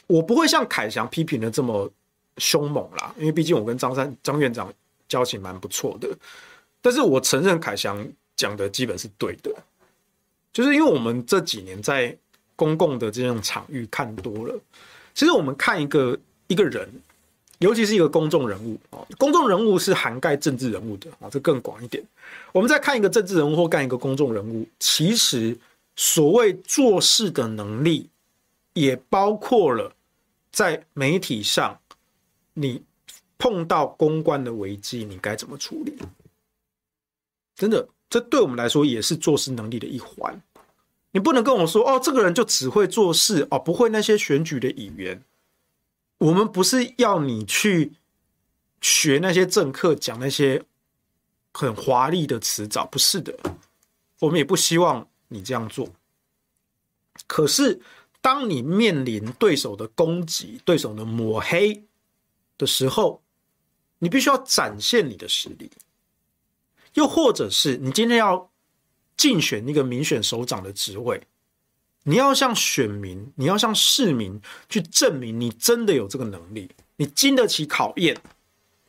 [0.05, 1.91] 我不会像凯翔批评的这么
[2.37, 4.71] 凶猛啦，因为毕竟我跟张三张院长
[5.09, 6.07] 交情蛮不错的。
[6.81, 9.51] 但是我承认凯翔讲的基本是对的，
[10.53, 12.15] 就是因为我们这几年在
[12.55, 14.57] 公共的这种场域看多了，
[15.17, 16.87] 其实我们看一个一个人。
[17.59, 22.03] 尤其是一个公众人物啊，公众人物是涵盖政治人物的啊，这更广一点。
[22.51, 25.57] 我们在看一个政治人物或干一个公众人物，其实
[25.95, 28.07] 所谓做事的能力，
[28.73, 29.91] 也包括了
[30.51, 31.75] 在媒体上，
[32.53, 32.83] 你
[33.39, 35.97] 碰到公关的危机，你该怎么处理？
[37.55, 40.39] 真的，这对我们来说也是做事能力的一环。
[41.11, 45.23] 你不能跟我说哦，这个人就只会做事哦，不会那些选举的语言。
[46.19, 47.93] 我们不是要你去
[48.81, 50.63] 学那些政客讲那些
[51.53, 53.37] 很华丽的辞藻，不是的。
[54.19, 55.87] 我们也不希望你这样做。
[57.25, 57.79] 可是，
[58.21, 61.83] 当你面临对手的攻击、对手的抹黑
[62.57, 63.21] 的时候，
[63.99, 65.71] 你必须要展现你的实力。
[66.93, 68.49] 又或者是你今天要
[69.17, 71.21] 竞选一个民选首长的职位。
[72.03, 78.15] 你要向选民，你要向市民去证明你真的有这个能力，你经得起考验，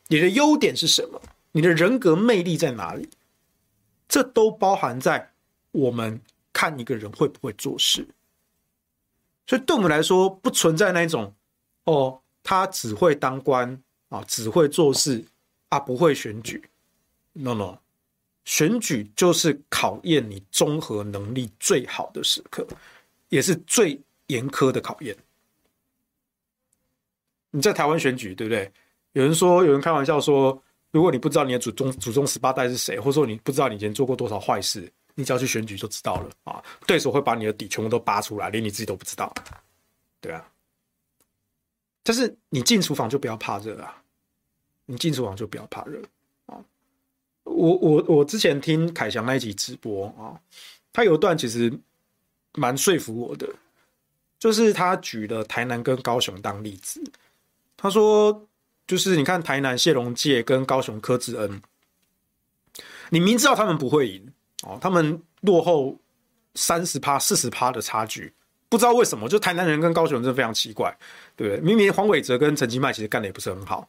[0.07, 1.21] 你的优点是什么？
[1.51, 3.09] 你的人格魅力在哪里？
[4.07, 5.33] 这都包含在
[5.73, 6.21] 我们
[6.53, 8.07] 看一个人会不会做事。
[9.47, 11.35] 所以对我们来说，不存在那种
[11.85, 15.25] 哦，他只会当官啊，只会做事
[15.71, 16.63] 啊，不会选举。
[17.33, 17.79] No no，
[18.49, 22.67] 选举就是考验你综合能力最好的时刻。
[23.29, 25.15] 也是最严苛的考验。
[27.51, 28.73] 你在台湾选举，对不对？
[29.13, 30.59] 有人说，有人开玩笑说，
[30.93, 36.65] 如果你不知道你的祖宗祖宗十八代是谁，或者说你不知道你以前做过多少坏事，你只要去选举就知道了啊！
[36.87, 39.31] 对手会把你的底全部都扒出来，连你自己都不知道，
[40.23, 40.51] 对啊。
[42.03, 44.03] 但是你进厨房就不要怕热啊！
[44.87, 46.01] 你进厨房就不要怕热！
[47.49, 50.39] 我我我之前听凯翔那一集直播啊，
[50.93, 51.73] 他有一段其实。
[52.55, 53.47] 蛮说服我的，
[54.37, 57.01] 就是他举了台南跟高雄当例子。
[57.77, 58.49] 他说，
[58.85, 61.63] 就是你看台南谢龙介跟高雄柯志恩，
[63.11, 64.33] 你明知道他们不会赢
[64.65, 65.97] 哦，他们落后
[66.57, 68.33] 三十趴、四十趴的差距，
[68.69, 70.97] 不知道为什么，就台南人跟高雄人真的非常奇怪，
[71.37, 71.63] 对不对？
[71.63, 73.89] 明明黄伟哲跟陈其迈其实干的也不是很好，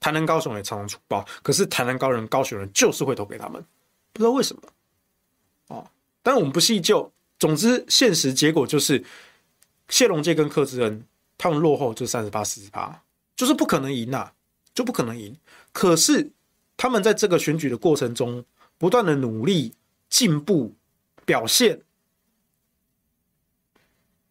[0.00, 3.64] 台南高雄也常常出包，可是台南高人、高雄人就是会投给他们，
[4.12, 4.62] 不知道为什么
[5.68, 5.90] 哦。
[6.22, 7.12] 但我们不细究。
[7.38, 9.04] 总之，现实结果就是
[9.88, 13.02] 谢龙介跟柯志恩他们落后就三十八、四十八，
[13.36, 14.32] 就是不可能赢呐、啊，
[14.74, 15.36] 就不可能赢。
[15.72, 16.32] 可是
[16.76, 18.44] 他们在这个选举的过程中，
[18.76, 19.72] 不断的努力、
[20.08, 20.74] 进步、
[21.24, 21.82] 表现，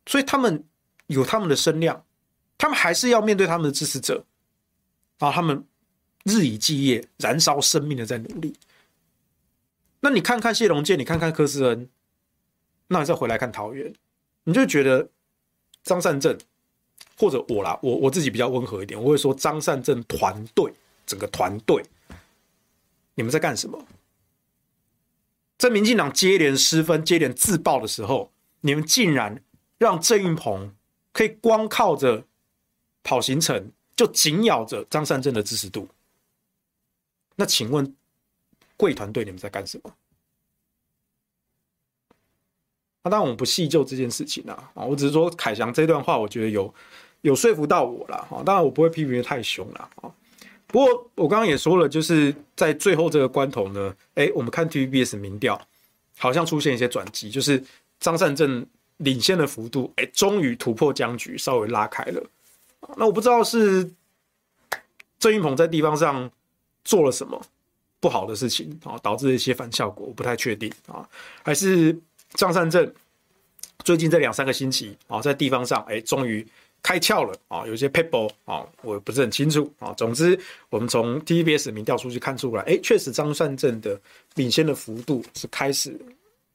[0.05, 0.65] 所以他们
[1.07, 2.03] 有他们的声量，
[2.57, 4.25] 他们还是要面对他们的支持者，
[5.19, 5.65] 然后他们
[6.23, 8.53] 日以继夜、燃烧生命的在努力。
[9.99, 11.89] 那你看看谢龙介，你看看柯志恩。
[12.87, 13.93] 那你再回来看桃园，
[14.45, 15.09] 你就觉得
[15.83, 16.37] 张善政
[17.17, 20.71] 或者我啦，我我自己比较温和一点，我会说张善政团队
[21.05, 21.83] 整个团队，
[23.15, 23.85] 你们在干什么？
[25.57, 29.43] 在民进党接连失分、接连自爆的时候，你们竟然
[29.79, 30.73] 让郑运鹏
[31.11, 32.23] 可以光靠着
[33.03, 35.85] 跑行程就紧咬着张善政的支持度？
[37.35, 37.93] 那请问
[38.77, 39.93] 贵团队你们在干什么？
[43.03, 46.73] 那当然，我们不细究这件事情啊，啊，我只是说凯翔这段话，我觉得有
[47.21, 48.43] 有说服到我了，哈。
[48.45, 50.13] 当然，我不会批评的太凶了，啊。
[50.67, 55.59] 不过我刚刚也说了，就是在最后这个关头呢，哎，我们看 TVBS 民调，
[56.17, 57.63] 好像出现一些转机，就是
[57.99, 58.65] 张善政
[58.97, 62.21] 领先的幅度，哎，终于突破僵局，稍微拉开了。
[62.95, 63.91] 那我不知道是
[65.19, 66.29] 郑运鹏在地方上
[66.85, 67.41] 做了什么
[67.99, 71.07] 不好的事情啊，导致一些反效果，我不太确定啊，
[71.43, 71.97] 还是
[72.33, 72.93] 张善政。
[73.83, 76.45] 最近这两三个星期啊，在地方上，哎，终于
[76.81, 79.93] 开窍了啊，有一些 people 啊，我不是很清楚啊。
[79.93, 80.37] 总之，
[80.69, 83.99] 我们从 TVBS 民调数据看出来，哎，确实张善政的
[84.35, 85.97] 领先的幅度是开始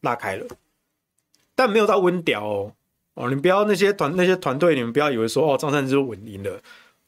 [0.01, 0.47] 拉开了，
[1.55, 2.73] 但没有到温屌哦。
[3.15, 6.61] 哦，你不要那些团那些团队，你们不要以为说哦，张善政稳赢了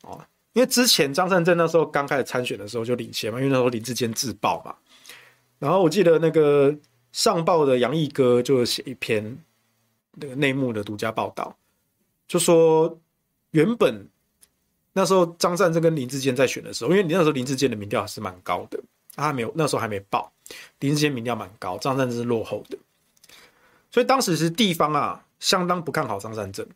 [0.02, 4.74] 哦，因为之前张善政那时候刚开始参选的时候就领先嘛，因为那时候林志坚自爆嘛。
[5.58, 6.74] 然后我记得那个
[7.12, 9.38] 上报的杨毅哥就写一篇。
[10.16, 11.56] 那个内幕的独家报道，
[12.28, 12.96] 就说
[13.50, 14.08] 原本
[14.92, 18.78] 那时候张善政跟林志坚在选的时候，因为你那时候林志坚的民调还是蛮高的，
[19.16, 20.32] 他还没有那时候还没报，
[20.78, 22.78] 林志坚民调蛮高，张善政是落后的，
[23.90, 26.66] 所以当时是地方啊相当不看好张善政，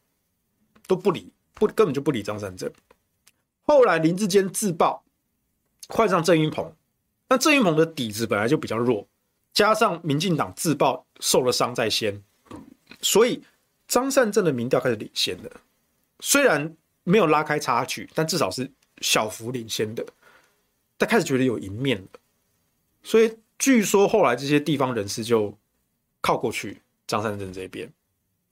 [0.86, 2.70] 都不理不根本就不理张善政。
[3.62, 5.02] 后来林志坚自爆，
[5.88, 6.70] 换上郑运鹏，
[7.30, 9.08] 那郑运鹏的底子本来就比较弱，
[9.54, 12.22] 加上民进党自爆受了伤在先。
[13.00, 13.42] 所以
[13.86, 15.50] 张善政的民调开始领先了，
[16.20, 20.04] 虽然没有拉开差距，但至少是小幅领先的。
[20.98, 22.08] 他开始觉得有赢面了，
[23.02, 25.56] 所以据说后来这些地方人士就
[26.20, 27.90] 靠过去张善政这边，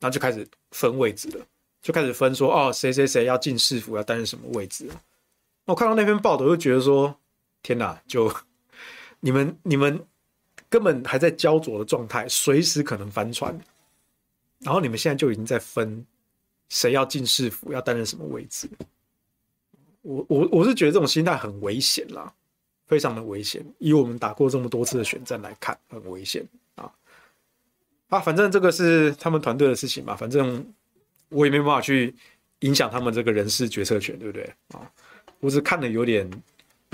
[0.01, 1.47] 然后就开始分位置了，
[1.83, 4.89] 就开始分说哦，谁谁谁要进市府，要担任什么位置。
[5.65, 7.15] 我看到那篇报道，就觉得说
[7.63, 8.33] 天哪，就
[9.21, 10.05] 你们你们
[10.69, 13.59] 根本还在焦灼的状态，随时可能翻船。
[14.61, 16.05] 然后你们现在就已经在分
[16.69, 18.69] 谁要进市府，要担任什么位置。
[20.03, 22.33] 我我我是觉得这种心态很危险啦，
[22.87, 23.65] 非常的危险。
[23.79, 26.47] 以我们打过这么多次的选战来看，很危险
[28.09, 28.21] 啊！
[28.21, 30.65] 反正这个是他们团队的事情嘛，反正
[31.29, 32.15] 我也没办法去
[32.61, 34.91] 影响他们这个人事决策权，对不对啊？
[35.41, 36.31] 我只看了有点，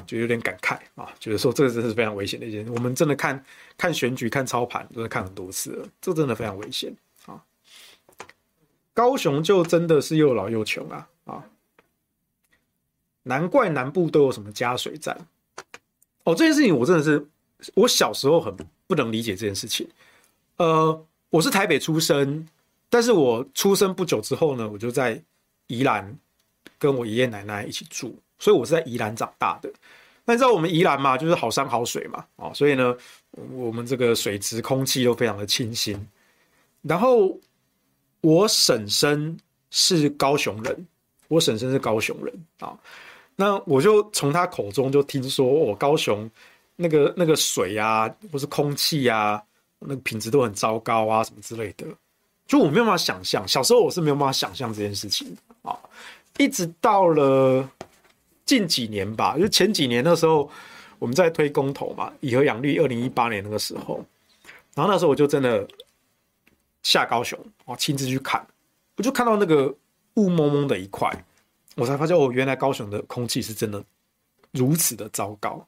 [0.07, 2.71] 就有点感慨啊，觉得说这个真是非常危险的一件事。
[2.71, 3.45] 我们真的看
[3.77, 6.95] 看选举、看操盘，都是看很多次了，这真的非常危险
[7.27, 7.45] 啊。
[8.95, 11.45] 高雄就真的是又老又穷啊啊！
[13.23, 15.17] 难怪南部都有什么加水站
[16.25, 17.25] 哦，这件事情我真的是
[17.75, 18.57] 我小时候很
[18.87, 19.89] 不能理解这件事情。
[20.57, 22.47] 呃，我是台北出生，
[22.89, 25.21] 但是我出生不久之后呢，我就在
[25.67, 26.17] 宜兰
[26.79, 29.73] 跟我爷爷奶奶一起住，所以我是在宜兰长大的。
[30.25, 32.97] 那你知道我们宜兰嘛，就是好山好水嘛，哦，所以呢，
[33.53, 36.09] 我们这个水质、空气都非常的清新，
[36.83, 37.39] 然后。
[38.25, 39.37] 我婶婶
[39.73, 40.87] 是高雄人，
[41.27, 42.73] 我婶婶是高雄人啊。
[43.35, 46.31] 那我就从他口中就听说，我、哦、高雄
[46.77, 49.43] 那个那个水啊，或是空气啊，
[49.87, 51.87] 那个品质都很糟糕啊，什么之类的。
[52.47, 55.78] 就我没有办法想象，小时候我是没有办法想象这件事情啊。
[56.39, 57.68] 一直到了
[58.45, 60.51] 近几年吧，就前几年那时候
[60.99, 64.05] 我们在推公投嘛，以核养绿，二零一八年那个时候，
[64.74, 65.66] 然后那时候我就真的。
[66.85, 68.45] 下高雄哦，亲自去看，
[68.97, 69.72] 我就看到那个
[70.14, 71.09] 雾蒙蒙的一块，
[71.76, 73.80] 我才发现哦，原来高雄的空气是真的
[74.51, 75.64] 如此的糟糕。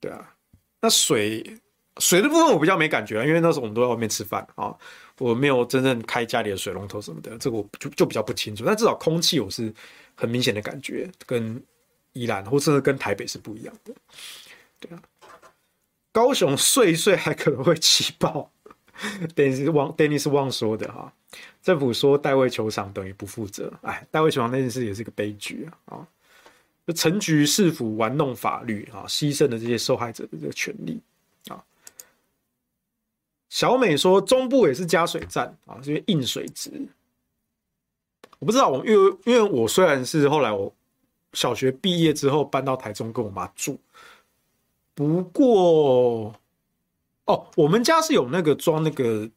[0.00, 0.34] 对啊，
[0.80, 1.56] 那水
[1.98, 4.74] 水的部分我比较没感觉，因为那时候我们都在外面吃饭啊，
[5.18, 8.64] 我没有真正开家里的水龙头什么的，这个我就就比较不清楚。
[8.64, 9.72] 但至少空气我是
[10.14, 11.62] 很明显的感觉，跟
[12.12, 13.94] 宜兰或者是跟台北是不一样的。
[14.80, 15.02] 对啊，
[16.12, 18.50] 高雄睡一睡还可能会起爆。
[19.34, 21.12] Dennis 旺，Dennis 旺说的哈，
[21.62, 26.08] 政府说代位球场等于不负责，哎，代位球场那件事也是个悲剧啊啊！
[26.86, 31.00] 就陈局是否玩弄法律啊，牺牲了这些受害者的这个权利。
[33.54, 36.72] 小美说中部也是加水站啊，这些硬水质，
[38.40, 40.74] 我不知道，我因为因为我虽然是后来我
[41.34, 43.78] 小学毕业之后搬到台中跟我妈住，
[44.92, 46.34] 不过。
[47.26, 49.30] 哦，我们家是有那个装那个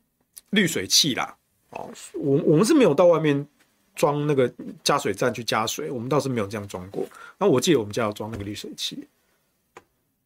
[0.50, 1.38] 滤水器啦。
[1.70, 3.48] 哦，我我们是没有到外面
[3.96, 4.52] 装那个
[4.84, 7.06] 加水站去加水，我们倒是没有这样装过。
[7.38, 9.08] 那我记得我们家有装那个滤水器，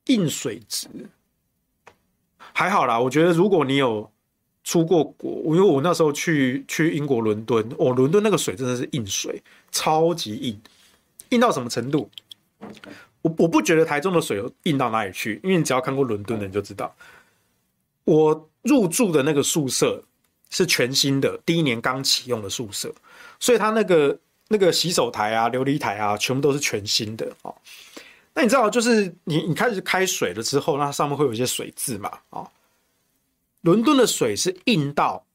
[0.06, 0.88] 硬水质
[2.62, 3.00] 还好啦。
[3.00, 4.08] 我觉得如果你有
[4.64, 9.42] 出过国，因为我那时候去去英国伦敦，哦，伦敦那个水真的是硬水，
[9.72, 10.62] 超级硬，
[11.30, 12.08] 硬到什么程度？
[13.24, 16.96] 我我不觉得台中的水硬到哪里去，因为你只要看过伦敦的你就知道。
[18.04, 20.04] 我入住的那个宿舍
[20.52, 22.94] 是全新的，第一年刚启用的宿舍，
[23.40, 27.56] 所以它那个那个洗手台啊、琉璃台啊，全部都是全新的哦。
[28.34, 32.20] 那你知道，就是你你开始开水了之后，那上面会有一些水渍嘛？
[32.30, 32.50] 啊，
[33.62, 35.26] 伦敦的水是硬到，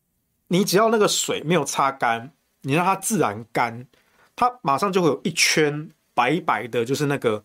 [0.48, 2.32] 你只要那个水没有擦干，
[2.62, 3.86] 你让它自然干，
[4.34, 7.44] 它马上就会有一圈白白的，就是那个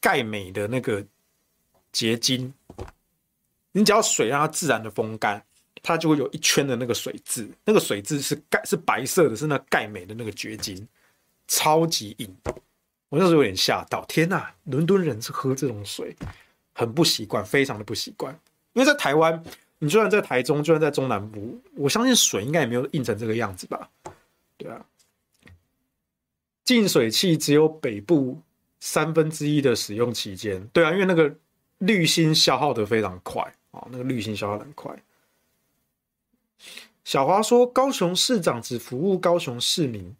[0.00, 1.04] 钙镁的那个
[1.90, 2.54] 结晶。
[3.72, 5.44] 你只要水让它自然的风干，
[5.82, 10.86] 它就会有一圈的那个水渍，那个水渍是钙是白色的，是那钙镁的那个结晶，
[11.48, 12.36] 超级硬。
[13.10, 16.16] 我那时候有点吓到，天呐，伦敦人是喝这种水，
[16.72, 18.36] 很不习惯，非常的不习惯。
[18.72, 19.40] 因为在台湾，
[19.78, 23.88] 你就算在台中，就算在中南部，我相信水应该也没有硬成这个样子吧？
[24.56, 24.84] 对啊，
[26.64, 28.40] 净水器只有北部
[28.80, 31.32] 三分之一的使用期间，对啊，因为那个
[31.78, 33.40] 滤芯消耗得非常快
[33.70, 34.92] 啊，那个滤芯消耗很快。
[37.04, 40.16] 小华说，高雄市长只服务高雄市民。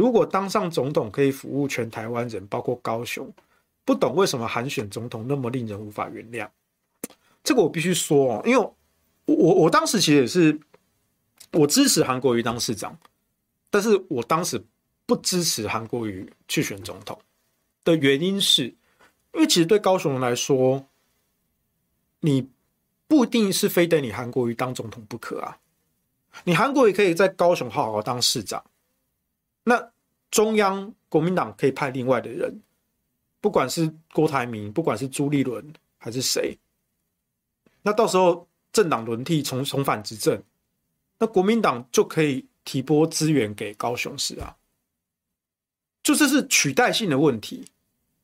[0.00, 3.30] 如果当上总统，可以服务全台湾人，包括高雄。
[3.84, 6.48] 不懂为什么韩选总统那么令人无法原谅。
[7.44, 8.58] 这个我必须说哦，因为
[9.26, 10.58] 我我我当时其实也是
[11.52, 12.96] 我支持韩国瑜当市长，
[13.68, 14.64] 但是我当时
[15.04, 17.20] 不支持韩国瑜去选总统
[17.84, 18.64] 的原因是，
[19.34, 20.86] 因为其实对高雄人来说，
[22.20, 22.48] 你
[23.06, 25.58] 不一定是非得你韩国瑜当总统不可啊，
[26.44, 28.64] 你韩国瑜可以在高雄好好当市长。
[29.70, 29.92] 那
[30.32, 32.60] 中央国民党可以派另外的人，
[33.40, 36.58] 不管是郭台铭，不管是朱立伦还是谁，
[37.82, 40.42] 那到时候政党轮替重重返执政，
[41.20, 44.56] 那国民党就可以提拨资源给高雄市啊，
[46.02, 47.64] 就这是取代性的问题。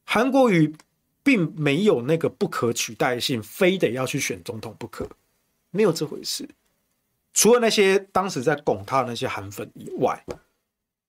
[0.02, 0.74] 韩国瑜
[1.22, 5.08] 并没有那个不可取代性，非得要去选总统不可，
[5.70, 6.48] 没有这回事。
[7.32, 10.24] 除了那些当时在拱他的那些韩粉以外。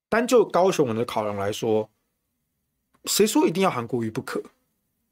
[0.10, 1.90] 单就高雄人的考量来说，
[3.06, 4.42] 谁说一定要韩国瑜不可？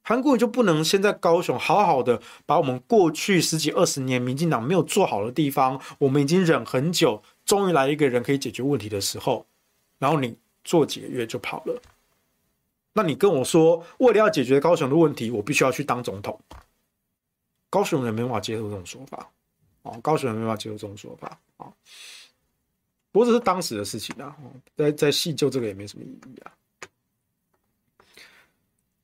[0.01, 9.47] 韩国瑜就不能先在高雄好好的把我们过去十几二十年民进党没有做好的地方，我们已经忍很久，终于来一个人可以解决问题的时候，
[9.97, 11.81] 然后你做几个月就跑了？
[12.93, 16.39] 那你跟我说，为了要解决高雄的问题，我必须要去当总统？
[17.71, 19.27] 高雄人没办法接受这种说法，
[19.81, 21.73] 哦，高雄人没办法接受这种说法啊。
[23.15, 24.35] 不过这是当时的事情啊，
[24.75, 26.51] 在在细究这个也没什么意义啊。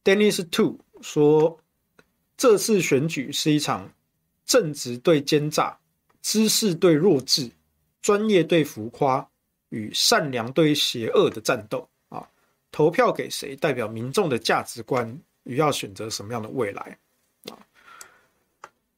[0.03, 1.57] Dennis Two 说，
[2.35, 3.89] 这次选举是一场
[4.45, 5.79] 正直对奸诈、
[6.21, 7.49] 知识对弱智、
[8.01, 9.25] 专业对浮夸
[9.69, 12.27] 与善良对邪恶的战斗啊！
[12.69, 16.97] 投票给谁，代表民众的价值观与要选择什么样的未来
[17.45, 17.55] 啊？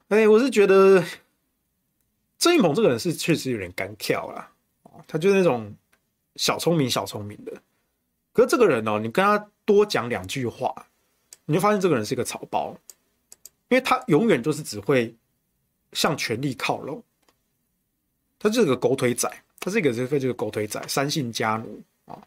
[0.07, 1.05] 哎，我是觉得
[2.39, 4.49] 郑运鹏这个人是确实有点干跳啊。
[5.08, 5.74] 他就是那种
[6.36, 7.51] 小聪明、小聪明的，
[8.32, 10.74] 可是这个人哦，你跟他多讲两句话，
[11.45, 12.76] 你就发现这个人是一个草包，
[13.70, 15.16] 因为他永远都是只会
[15.91, 17.01] 向权力靠拢，
[18.39, 19.30] 他就是个狗腿仔，
[19.60, 22.22] 他是一个是非这个狗腿仔，三姓家奴啊，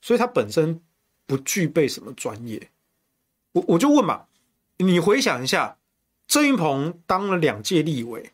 [0.00, 0.80] 所以他本身
[1.26, 2.70] 不具备什么专业。
[3.52, 4.26] 我我就问嘛，
[4.76, 5.78] 你回想一下，
[6.26, 8.32] 郑云鹏当了两届立委，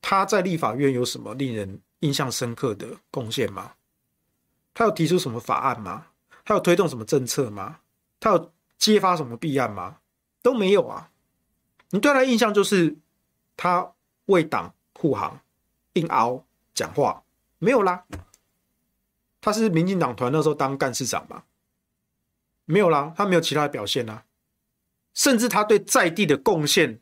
[0.00, 3.74] 他在立法院有什么令人印象深刻的贡献吗？
[4.74, 6.08] 他有提出什么法案吗？
[6.44, 7.80] 他有推动什么政策吗？
[8.20, 9.98] 他有揭发什么弊案吗？
[10.42, 11.10] 都没有啊！
[11.90, 12.96] 你对他印象就是
[13.56, 13.92] 他
[14.26, 15.40] 为党护航、
[15.94, 16.44] 硬凹
[16.74, 17.24] 讲话，
[17.58, 18.04] 没有啦。
[19.40, 21.44] 他是民进党团那时候当干事长嘛，
[22.64, 24.24] 没有啦，他没有其他的表现啊，
[25.14, 27.00] 甚至他对在地的贡献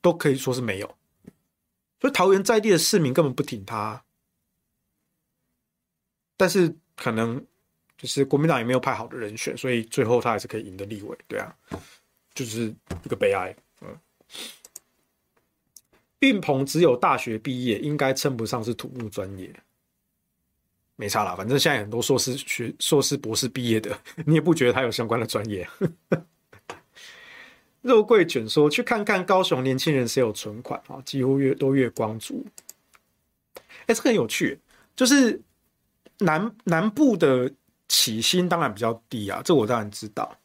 [0.00, 0.97] 都可以说是没有。
[2.00, 4.04] 所以桃园在地的市民根本不挺他，
[6.36, 7.44] 但是可能
[7.96, 11.52] 就是国民党也没有派好的人选，所以最后他还是可以赢得立委，对啊，
[12.34, 12.72] 就是
[13.04, 13.54] 一个悲哀。
[13.80, 13.98] 嗯，
[16.20, 19.52] 运鹏只有大学毕业，应该称不上是土木专业，
[20.94, 25.68] 没差啦，反正现在很多硕士学、硕士、博士毕业的，你也不觉得他有相关的专业。
[27.82, 31.00] 肉桂卷说：“去看看高雄年轻人谁有存款啊？
[31.04, 32.44] 几乎月都月光族。
[33.86, 34.58] 哎，这个很有趣，
[34.96, 35.40] 就是
[36.18, 37.50] 南南部的
[37.86, 40.36] 起薪当然比较低啊，这我当然知道。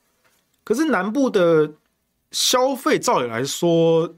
[0.63, 1.73] 可是南部的
[2.31, 4.15] 消费，照理来说，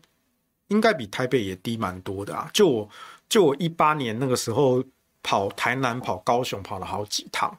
[0.68, 2.49] 应该比台北也低蛮多的啊。
[2.53, 2.89] 就我
[3.30, 4.84] 就我一八年那个时候
[5.24, 7.57] 跑台南、跑高雄，跑了好几趟。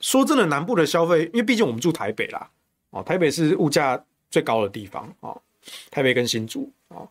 [0.00, 2.50] 说真的，南部的消费，因为毕竟我们住台北啦，
[2.88, 5.36] 哦，台北是物价。”最高的地方啊，
[5.90, 7.02] 台北跟新竹啊，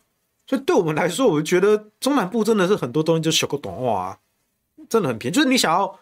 [0.46, 4.18] 所以对我们来说，我们觉得中南部真的是很多东西就小个短话啊，
[4.88, 5.34] 真的很便宜。
[5.34, 5.98] 就是你想要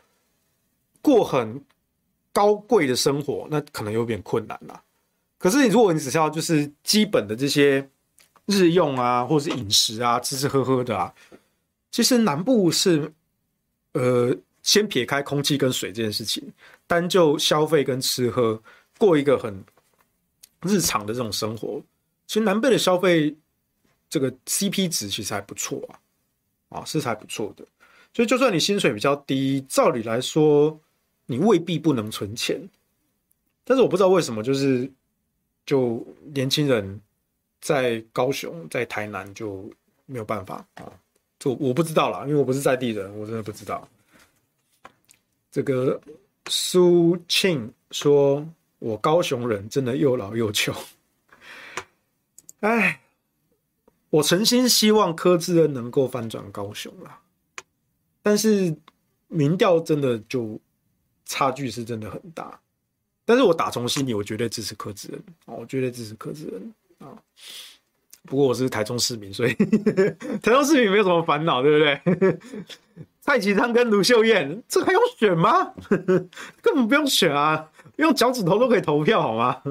[1.03, 1.63] 过很
[2.33, 4.83] 高贵的生活，那可能有点困难啦。
[5.39, 7.89] 可是你如果你只是要就是基本的这些
[8.47, 11.13] 日用啊，或者是饮食啊，吃吃喝喝的啊，
[11.91, 13.13] 其实南部是
[13.93, 16.43] 呃，先撇开空气跟水这件事情，
[16.87, 18.61] 单就消费跟吃喝，
[18.99, 19.65] 过一个很
[20.63, 21.83] 日常的这种生活，
[22.27, 23.35] 其实南部的消费
[24.11, 27.65] 这个 CP 值其实还不错啊，啊是还不错的。
[28.13, 30.79] 所以就算你薪水比较低，照理来说
[31.27, 32.61] 你未必不能存钱，
[33.65, 34.91] 但是我不知道为什么就是。
[35.67, 36.03] 就
[36.33, 36.99] 年轻人
[37.61, 39.71] 在高雄、在台南就
[40.07, 40.91] 没有办法啊，
[41.39, 43.87] 就我不知道啦，因为我不是在地人，我真的不知道。
[45.51, 46.01] 这个
[46.47, 48.43] 苏庆说
[48.79, 50.75] ：“我高雄人真的又老又穷。”
[52.61, 53.01] 哎，
[54.11, 57.21] 我诚心希望柯志恩能够翻转高雄啦，
[58.23, 58.77] 但是
[59.29, 60.61] 民调真的就
[61.25, 62.61] 差距是真的很大。
[63.25, 66.75] 但是我打从心里，我绝对支持柯志恩，我绝对支持柯志恩
[67.07, 67.13] 啊！
[68.25, 69.55] 不过我是台中市民，所以
[70.43, 72.39] 台中市民没有什么烦恼，对不对？
[73.21, 75.75] 蔡其昌跟卢秀燕，这还用选吗？
[76.61, 79.63] 根本不用选啊，用脚趾头都可以投票，好吗？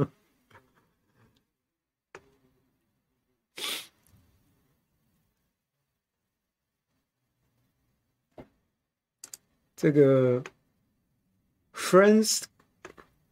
[9.75, 10.43] 这个
[11.73, 12.43] Friends。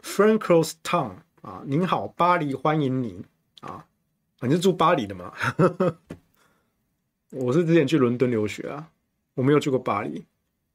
[0.02, 3.26] Franklin's Town 啊，您好，巴黎欢迎你
[3.62, 3.88] 啊！
[4.42, 5.34] 你是住巴黎的吗？
[7.34, 8.92] 我是之前去伦敦留学啊，
[9.34, 10.24] 我没有去过巴黎，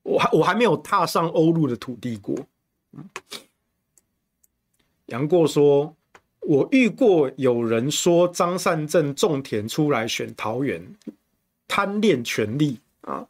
[0.03, 2.37] 我还我还没有踏上欧陆的土地过。
[5.11, 5.95] 杨过说，
[6.41, 10.97] 我遇过有人说张善政种田出来选桃园，
[11.69, 13.29] 贪恋权力啊。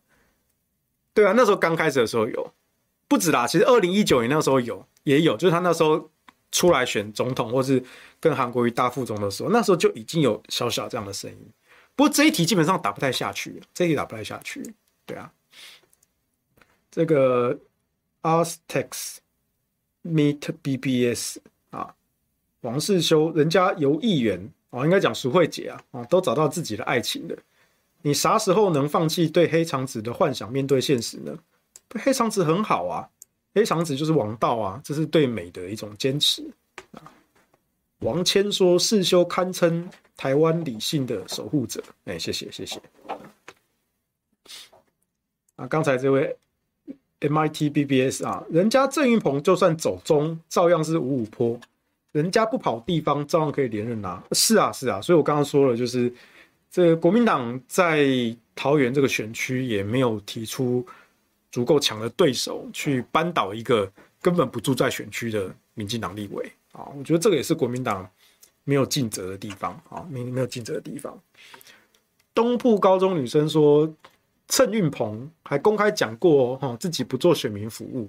[1.13, 2.55] 对啊，那时候刚开始的时候有，
[3.09, 4.87] 不止啦，其实二零一九年那时候有。
[5.05, 6.11] 也有，就是他那时候
[6.53, 7.83] 出来选总统，或是
[8.21, 11.39] 跟韩国瑜大副总的时候，那时候就已经有小小这样的声音。
[11.97, 14.63] 不过这一题基本上打不太下去，这一题打不太下去。
[15.07, 15.33] 对啊，
[16.91, 17.59] 这个
[18.21, 19.17] Aztecs
[20.05, 21.43] Meet BBS 啊，
[22.63, 27.37] 王世修，人家游议员哦，应该讲淑慧姐啊，啊，都找到自己的爱情了。
[28.03, 31.37] 你啥时候能放弃对黑长直的幻想，面对现实呢？
[32.03, 33.09] 黑长直很好啊。
[33.53, 36.43] 黑长直就是王道啊，这是对美的一种坚持
[36.93, 37.03] 啊。
[37.99, 42.81] 王谦说：“世修堪称台湾理性的守护者。”哎，谢谢谢谢。
[45.57, 46.37] 啊，刚才这位
[47.21, 51.59] MIT BBS 啊，人家郑云鹏就算走中，照样是五五坡，
[52.13, 54.23] 人家不跑地方，照样可以连任拿。
[54.33, 56.13] 是啊是啊，所以我刚刚说了，就是
[56.71, 58.07] 这国民党在
[58.55, 60.87] 桃园这个选区也没有提出。
[61.53, 63.93] 足够强的对手去扳倒一个
[64.23, 68.09] 根本不住在选区的民进党立委啊，我觉得这个也是国民党
[68.63, 71.21] 没有尽责的地方啊，没没有尽责的地方。
[72.33, 73.93] 东部高中女生说，
[74.47, 78.09] 郑运鹏还公开讲过哦，自己不做选民服务，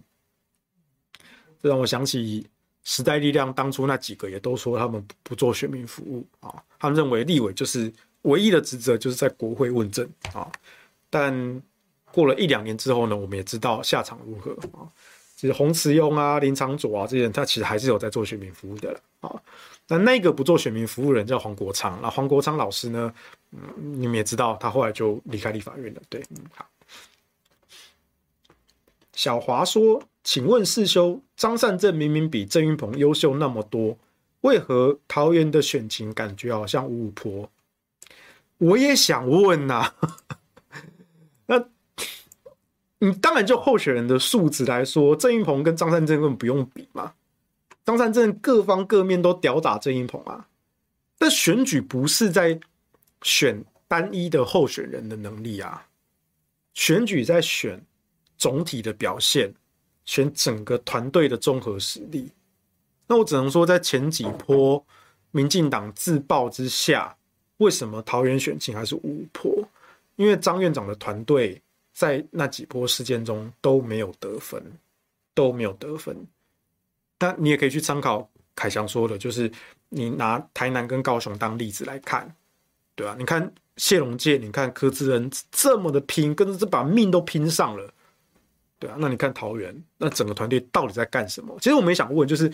[1.60, 2.48] 这让我想起
[2.84, 7.92] 时代力量当初那几个也都说他们不做选民服务啊，他们认为立委就是
[8.24, 10.52] 唯一的职责就是在国会问政啊，
[11.10, 11.62] 但。
[12.14, 14.84] 过了一两年之后呢，我们也知道下场如何啊。
[15.38, 19.42] 其实洪慈庸啊、林长佐啊这些人，他其实还是有在做选民服务的了啊。
[19.88, 23.14] 那那个不做选民服务人叫黄国昌，那黄国昌老师呢，
[23.52, 26.02] 嗯，你们也知道，他后来就离开立法院了。
[26.10, 26.68] 对，嗯，好。
[29.14, 33.98] 小华说：“请问世修，张善政明明比郑云鹏优秀那么多，
[34.42, 37.50] 为何桃园的选情感觉好像五五波？”
[38.60, 39.94] 我也想问呐、
[41.48, 41.66] 啊。
[43.04, 47.14] 你当然就候选人的素质来说，郑云鹏跟张善政根本不用比嘛。
[47.84, 50.48] 张善政各方各面都屌打郑云鹏啊，
[51.18, 52.60] 但选举不是在
[53.24, 55.88] 选单一的候选人的能力啊，
[56.76, 57.84] 选举在选
[58.38, 59.52] 总体的表现，
[60.12, 62.30] 选整个团队的综合实力。
[63.08, 64.84] 那我只能说，在前几波
[65.32, 67.16] 民进党自爆之下，
[67.58, 69.66] 为什么桃园选情还是五五波？
[70.18, 71.62] 因为张院长的团队。
[71.94, 74.64] 在那几波事件中都没有得分，
[75.36, 76.16] 都没有得分。
[77.18, 79.52] 但你也可以去参考凯翔说的，就是
[79.90, 82.34] 你拿台南跟高雄当例子来看，
[82.96, 83.14] 对、啊？
[83.20, 87.94] 你看谢龙介，你看柯志恩这么的拼，跟着这把命都拼上了，
[88.82, 88.98] 对啊。
[89.00, 91.56] 那你看桃园，那整个团队到底在干什么？
[91.62, 92.52] 其实我们也想问，就是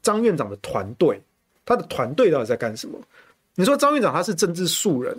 [0.00, 1.20] 张院长的团队，
[1.64, 3.00] 他的团队到底在干什么？
[3.56, 5.16] 你说张院长他是政治素人，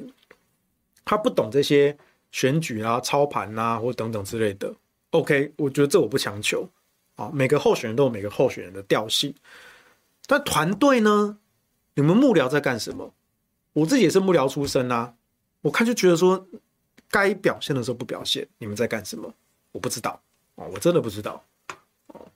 [1.04, 1.98] 他不懂这些。
[2.32, 4.70] 选举啊、操盘啊，或等等之类的
[5.12, 6.70] ，OK，我觉得这我不强求。
[7.16, 9.34] 啊，每个候选人都有每个候选人的调性，
[10.28, 11.38] 但团队呢？
[11.93, 13.14] 你们幕僚在干什么？
[13.72, 15.14] 我自己也是幕僚出身啊，
[15.62, 16.46] 我看就觉得说，
[17.10, 19.34] 该表现的时候不表现，你们在干什么？
[19.72, 20.22] 我不知道
[20.56, 21.43] 哦，我真的不知道。
[22.08, 22.28] 哦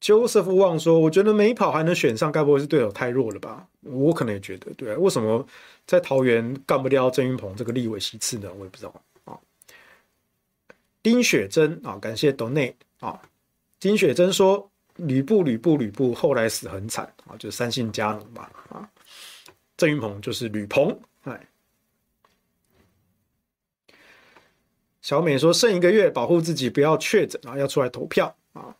[0.00, 3.68] Joseph 旺说：“我觉得没跑还能选上，该不会是队友太弱了吧？
[3.82, 5.46] 我可能也觉得，对，为什么
[5.86, 8.50] 在桃园干不掉郑云鹏这个立委席次呢？
[8.54, 9.38] 我也不知道啊。”
[11.02, 13.20] 丁雪珍啊，感谢 Donate 啊。
[13.78, 18.88] 丁雪珍说：“吕布，吕布，吕布，后来死很惨啊，就三姓家奴嘛啊。
[19.76, 21.48] 郑云鹏就是吕鹏，哎。”
[25.08, 28.76] 小美说：“剩一个月，保护自己不要确诊啊，要出来投票啊。”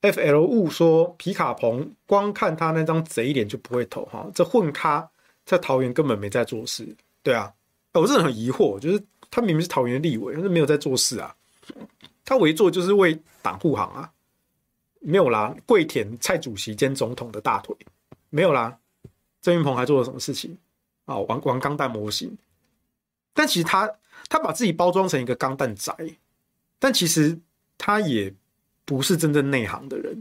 [0.00, 5.06] F L 物说皮卡彭光看他那张贼脸就不会投哈，这混咖
[5.44, 7.52] 在桃园根本没在做事，对啊，
[7.92, 11.36] 我真的很疑惑，就是他明明是桃园立委，但是没有在做事啊，
[12.24, 14.10] 他围坐就是为党护航啊，
[15.00, 17.76] 没有啦，跪舔蔡主席兼总统的大腿，
[18.30, 18.78] 没有啦，
[19.42, 20.56] 郑运鹏还做了什么事情
[21.04, 21.18] 啊？
[21.18, 22.34] 玩玩钢弹模型，
[23.34, 23.92] 但其实他
[24.30, 25.94] 他把自己包装成一个钢蛋宅，
[26.78, 27.38] 但其实
[27.76, 28.32] 他也。
[28.82, 30.20] 不是真正内行的人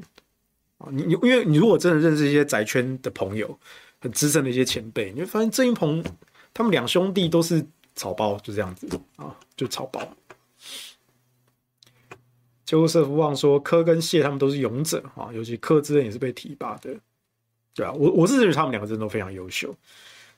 [0.77, 0.89] 啊！
[0.91, 3.57] 你你，因为你如果真的认识一些宅圈的朋友，
[3.99, 6.03] 很资深的一些前辈，你会发现郑云鹏
[6.53, 10.07] 他们两兄弟都是草包，就这样子啊，就草包。
[12.63, 16.95] 邱瑟夫旺说，柯跟谢他们都是勇者啊，尤其柯之恩也是被提拔的，
[17.73, 19.75] 对啊，我我是认为他们两个真的都非常优秀，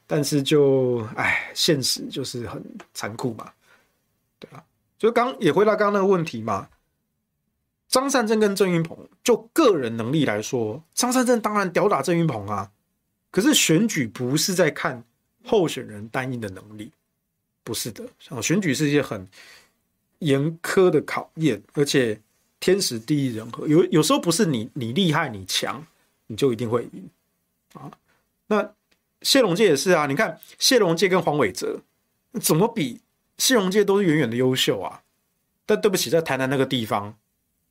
[0.07, 2.63] 但是就哎，现实就是很
[2.93, 3.51] 残酷嘛，
[5.01, 6.69] 就刚也回答刚刚那个问题嘛。
[7.87, 12.71] 张善政跟郑云鹏，就个人能力来说，张善政当然吊打郑云鹏啊。
[13.31, 15.03] 可是选举不是在看
[15.43, 16.91] 候选人单一的能力，
[17.63, 18.39] 不是的啊。
[18.39, 19.27] 选举是一些很
[20.19, 22.21] 严苛的考验，而且
[22.59, 25.83] 天时地利人和，有有时候不是你你厉害你强，
[26.27, 27.09] 你就一定会赢
[27.73, 27.91] 啊。
[28.45, 28.71] 那
[29.23, 31.81] 谢龙介也是啊，你看谢龙介跟黄伟哲
[32.39, 33.01] 怎么比？
[33.37, 35.01] 谢龙介都是远远的优秀啊。
[35.65, 37.15] 但对不起，在台南那个地方。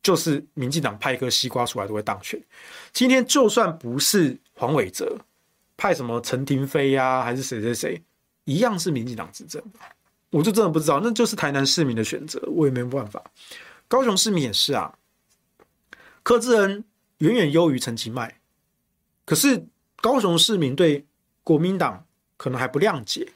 [0.03, 2.43] 就是民进党派一颗西瓜出来都会当选。
[2.91, 5.15] 今天就算不是黄伟哲
[5.77, 8.03] 派什么陈亭妃呀，还是谁谁谁，
[8.45, 9.63] 一样是民进党执政。
[10.31, 13.23] 我就真的不知道，那就是台南市民的选择，我也没有办法。
[13.89, 14.97] 高雄市民也是啊，
[16.23, 16.83] 柯志恩
[17.19, 18.41] 远远优于陈其迈，
[19.27, 21.05] 可是高雄市民对
[21.45, 22.07] 国民党
[22.39, 23.35] 可能还不谅解。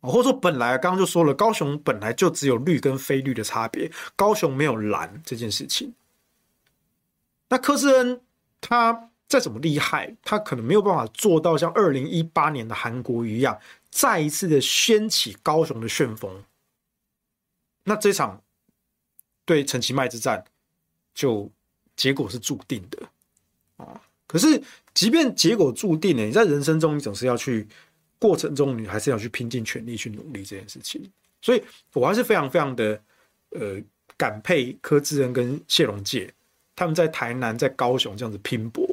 [0.00, 5.92] 或者说，本来刚刚就说了，高雄本来就只有绿跟非绿的差别，高雄没有蓝这件事情。
[7.48, 8.20] 那柯志恩
[8.60, 13.58] 他再怎么厉害，他可能没有办法做到像二零一八年的韩国一样，
[13.90, 16.44] 再一次的掀起高雄的旋风。
[17.82, 18.40] 那这场
[19.44, 20.44] 对陈其迈之战，
[21.12, 21.50] 就
[21.96, 23.08] 结果是注定的
[23.78, 24.00] 啊。
[24.28, 24.62] 可是，
[24.94, 27.66] 即便结果注定了，你在人生中你总是要去。
[28.18, 31.02] 过程中，你还是要去拼尽全力去努力这件事情，
[31.40, 31.62] 所以
[31.92, 33.00] 我还是非常非常的
[33.50, 33.80] 呃
[34.16, 36.32] 感佩柯志恩跟谢龙介
[36.74, 38.86] 他们在台南、在高雄这样子拼搏，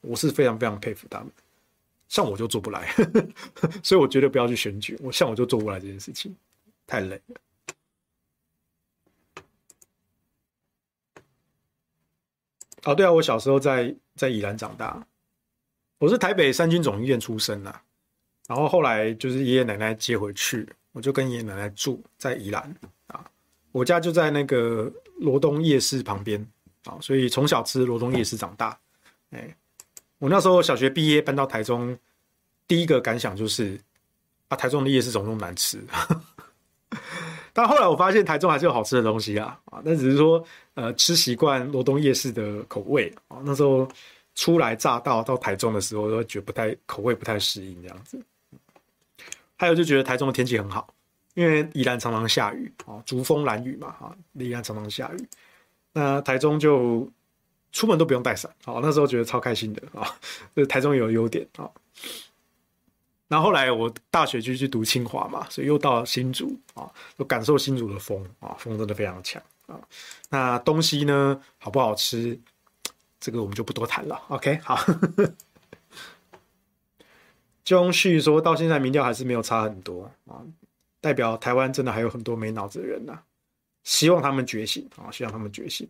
[0.00, 1.30] 我是非常非常佩服他们。
[2.08, 2.94] 像我就做不来，
[3.82, 4.98] 所以我绝对不要去选举。
[5.00, 6.36] 我像我就做不来这件事情，
[6.86, 7.40] 太累了。
[12.84, 15.06] 哦，对啊，我小时候在在宜兰长大，
[15.98, 17.80] 我是台北三军总医院出生的。
[18.52, 22.62] 然后后来就是爷爷奶奶接回去，我就跟爷爷奶奶住在宜兰
[23.06, 23.24] 啊。
[23.70, 26.46] 我家就在那个罗东夜市旁边
[26.84, 28.78] 啊，所以从小吃罗东夜市长大。
[29.30, 29.56] 哎，
[30.18, 31.96] 我那时候小学毕业搬到台中，
[32.68, 33.80] 第一个感想就是
[34.48, 35.82] 啊，台中的夜市怎么那么难吃？
[37.54, 40.44] 但后来我发现台中还是有好吃的东西啊啊，但只是说
[40.74, 43.40] 呃吃习惯罗东夜市的口味啊。
[43.44, 43.88] 那时候
[44.34, 48.22] 初来乍到到台中的时候，都觉得不太口味不太适应这样子。
[49.62, 50.92] 还有就觉得台中的天气很好，
[51.34, 55.28] 因为宜兰常常下雨啊，竹风蓝雨嘛，哈，宜兰常常下雨，
[55.92, 57.08] 那台中就
[57.70, 60.18] 出门都不用带伞，好，那时候觉得超开心的啊，
[60.56, 61.70] 这台中有优点啊。
[63.28, 69.78] 然后后来我大学就去读清华嘛，所以又到新竹啊，就感受新竹的风啊，风真的非常强啊。
[70.28, 72.36] 那东西呢，好不好吃，
[73.20, 74.20] 这个我们就不多谈了。
[74.26, 74.76] OK，好。
[77.64, 80.42] 钟旭说到现在民调还是没有差很多啊，
[81.00, 83.22] 代表台湾真的还有很多没脑子的人呐、
[83.84, 85.88] 希望他们觉醒啊，希望他们觉醒。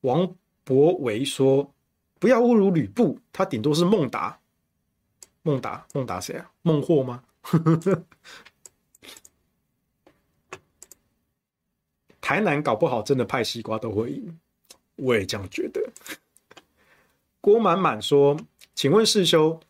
[0.00, 0.34] 王
[0.64, 1.72] 博维说
[2.18, 4.38] ：“不要侮辱吕布，他顶多是孟达。
[5.42, 6.50] 孟达，孟达谁啊？
[6.62, 7.22] 孟获吗？
[12.20, 14.40] 台南搞不好真的派西瓜都会赢，
[14.96, 15.90] 我也这样觉得。
[17.42, 18.38] 郭满满说
[18.74, 19.60] ：“请问世修，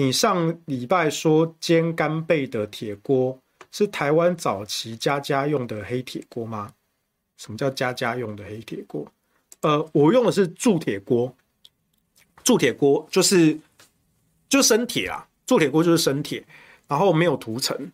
[0.00, 3.38] 你上礼拜说煎干贝的铁锅
[3.70, 6.72] 是台湾早期家家用的黑铁锅吗？
[7.36, 9.06] 什么叫家家用的黑铁锅？
[9.60, 11.36] 呃，我用的是铸铁锅，
[12.42, 13.60] 铸铁锅就是
[14.48, 16.42] 就生铁啊，铸铁锅就是生铁，
[16.88, 17.92] 然后没有涂层。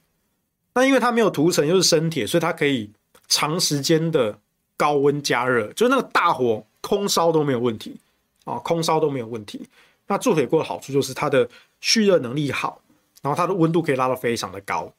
[0.74, 2.88] 那因为它没有涂层，又是生铁，所以它可以
[3.26, 4.38] 长时间的
[4.76, 7.96] 高温加热，就是那个大火空烧都没有问题
[8.44, 9.68] 啊，空烧都没有问题。
[10.06, 11.48] 那铸铁锅的好处就是它的
[11.80, 12.80] 蓄热能力好，
[13.22, 14.92] 然后它的温度可以拉到非常的高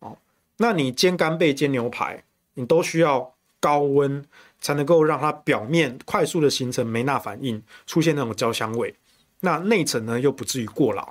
[0.00, 0.16] 哦。
[0.58, 2.22] 那你煎干贝、煎牛排，
[2.54, 4.24] 你都需要高温
[4.60, 8.94] 才能够让它表面快速的形成梅纳反应，出现那种焦香味。
[9.40, 11.02] 那内层呢又不至于过老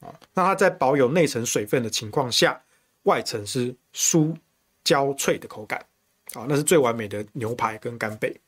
[0.00, 0.12] 啊。
[0.34, 2.60] 那它在保有内层水分的情况下，
[3.04, 4.36] 外层是酥
[4.84, 5.82] 焦脆的口感
[6.34, 8.38] 啊，那是最完美的牛排跟干贝。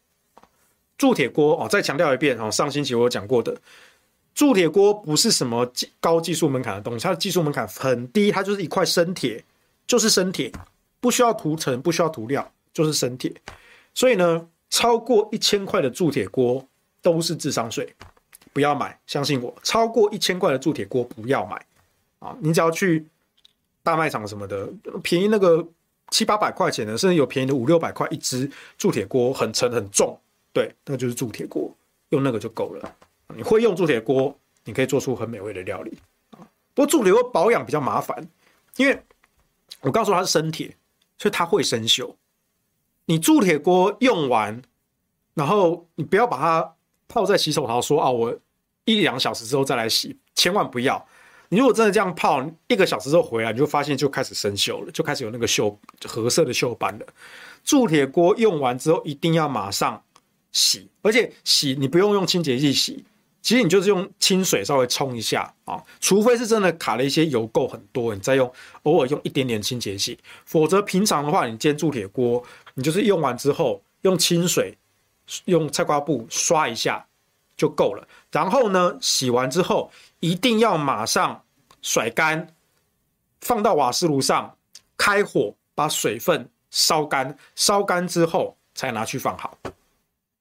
[0.99, 3.57] 铸铁锅哦，再强调一遍哦，上星期我有讲过的。
[4.35, 5.71] 铸铁锅不是什么
[6.01, 9.45] 高技术门槛的东西，它的技术门槛很低，它就是一块生铁，
[9.87, 10.51] 就是生铁，
[11.01, 13.33] 不需要涂层，不需要涂料，就是生铁。
[13.95, 16.67] 所以呢，超过一千块的铸铁锅
[17.03, 17.87] 都是智商税，
[18.55, 21.63] 不要买，相信我，超过一千块的铸铁锅不要买
[22.19, 22.35] 啊！
[22.41, 23.05] 你只要去
[23.83, 24.67] 大卖场什么的，
[25.03, 25.67] 便宜那个
[26.11, 30.19] 七八百块钱的，甚至有便宜的五六百块一只铸铁锅，很沉很重，
[30.55, 31.71] 对，那就是铸铁锅，
[32.09, 32.97] 用那个就够了。
[33.37, 35.99] 你会用铸铁锅，你可以做出很美味的料理
[36.31, 36.39] 啊。
[36.75, 38.29] 不过铸铁锅保养比较麻烦，
[38.77, 39.03] 因为
[39.81, 40.77] 我告诉它是生铁，
[41.19, 42.15] 所以它会生锈。
[43.07, 44.63] 你铸铁锅用完，
[45.35, 46.75] 然后你不要把它
[47.09, 48.39] 泡在洗手槽，说啊，我
[48.85, 51.07] 一两小时之后再来洗，千万不要。
[51.49, 55.77] 你如果真的这样泡，一个小时之后回来，你就发现就开始生锈了，就开始有那个锈
[56.07, 57.07] 褐色的锈斑了。
[57.63, 60.03] 铸铁锅用完之后一定要马上
[60.51, 63.05] 洗，而且洗你不用用清洁剂洗。
[63.43, 68.51] 其实你就是用清水稍微冲一下啊，除非是真的卡了一些油垢很多，你再用
[68.85, 70.17] 偶尔用一点点清洁剂，
[70.47, 72.43] 否则平常的话，你煎铸铁锅，
[72.75, 74.79] 你就是用完之后用清水
[75.47, 77.05] 用菜瓜布刷一下
[77.57, 78.07] 就够了。
[78.31, 79.91] 然后呢，洗完之后
[80.21, 81.45] 一定要马上
[81.83, 82.55] 甩干，
[83.41, 84.57] 放到瓦斯炉上
[84.97, 89.59] 开火，把水分烧干，烧干之后才拿去放好。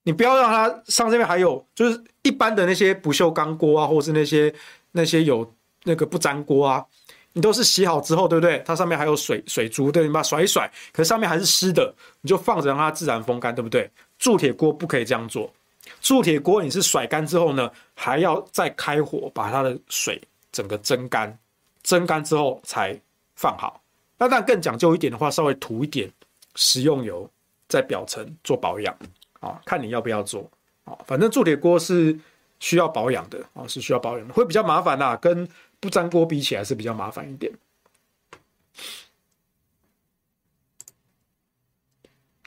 [0.03, 4.53] 你不要让它上这边还有，就是一般的那些不锈钢锅啊，或者是那些
[4.91, 5.51] 那些有
[5.84, 6.86] 那个不粘锅啊，
[7.34, 8.61] 你都是洗好之后，对不对？
[8.65, 13.89] 它上面还有水水珠，对，你把它甩一甩，可是上面还是湿的，你就放着让它自然风干，对不对？
[14.19, 15.51] 铸铁锅不可以这样做，
[15.99, 21.36] 铸铁锅你是甩干之后呢，还要再开火把它的水整个蒸干，
[21.82, 22.95] 蒸干之后才
[23.36, 23.82] 放好。
[24.17, 26.11] 那但更讲究一点的话，稍微涂一点
[26.55, 27.28] 食用油
[27.67, 28.95] 在表层做保养。
[29.39, 30.47] 啊，看你要不要做
[30.86, 32.19] 啊，反正铸铁锅是
[32.59, 35.47] 需要保养的啊，是需要保养的，会比较麻烦啦，跟
[35.79, 37.51] 不粘锅比起来是比较麻烦一点。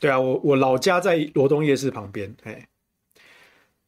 [0.00, 2.68] 对啊，我我老家在罗东夜市旁边，哎，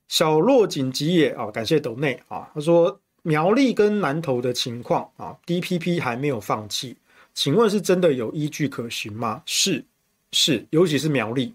[0.09, 6.97] 小洛紧急也啊，感谢斗内啊，他说苗栗跟南投的情况啊，DPP 还没有放弃，
[7.35, 9.43] 请问是真的有依据可循吗？
[9.45, 9.85] 是
[10.33, 11.55] 是，尤其是苗栗。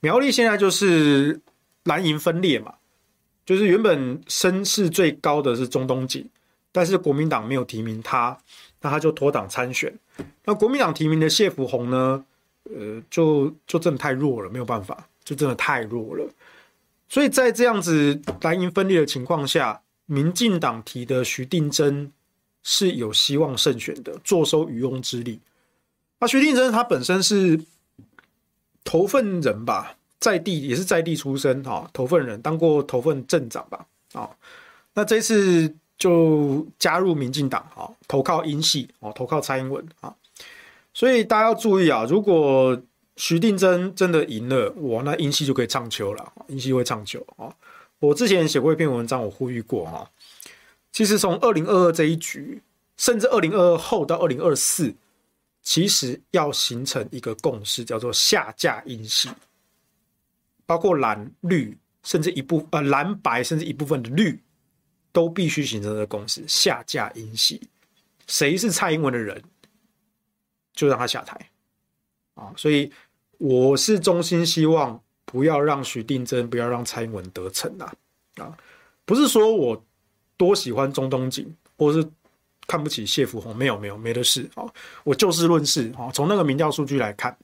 [0.00, 1.40] 苗栗现在就是
[1.84, 2.74] 蓝营分裂嘛，
[3.46, 6.28] 就是原本声势最高的是中东锦，
[6.70, 8.38] 但是国民党没有提名他，
[8.80, 9.92] 那他就脱党参选。
[10.44, 12.24] 那国民党提名的谢福弘呢，
[12.64, 16.28] 呃，就就真的太弱了，没有办法，就真的太弱了。
[17.08, 22.12] 所以在这样子蓝营分裂的情况下，民进党提的徐定祯
[22.62, 25.40] 是有希望胜选的，坐收渔翁之利。
[26.20, 27.60] 那徐定祯他本身是。
[28.84, 34.28] 头份人吧，在地也是在地出身哈，头份人当过头份镇长吧，啊，
[34.94, 40.14] 那这次就加入民进党啊，投靠英系哦，投靠蔡英文啊，
[40.92, 42.80] 所以大家要注意啊，如果
[43.16, 47.54] 徐定真真的赢了，哇，那英系就可以唱秋了，英系会唱秋啊。
[48.00, 50.10] 我之前写过一篇文章，我呼吁过哈，
[50.92, 52.60] 其实从二零二二这一局，
[52.96, 54.94] 甚至二零二二后到二零二四。
[55.60, 59.28] 其实要形成一个共识，叫做下架英系，
[60.68, 64.38] 包括蓝绿，甚至一部呃蓝白，甚至一部分的绿，
[65.12, 67.58] 都必须形成这个共识，下架英系。
[68.26, 69.42] 谁是蔡英文的人，
[70.74, 71.40] 就让他下台
[72.34, 72.52] 啊！
[72.54, 72.92] 所以
[73.38, 77.94] 我是衷心希望不要让许定真，不要让蔡英文得逞啊！
[78.36, 78.58] 啊，
[79.06, 79.82] 不是说我
[80.36, 82.06] 多喜欢中东锦，或是。
[82.70, 84.62] 看不起谢福弘，没有没有没的事啊！
[85.02, 87.34] 我就事论事啊，从那个民调数据来看，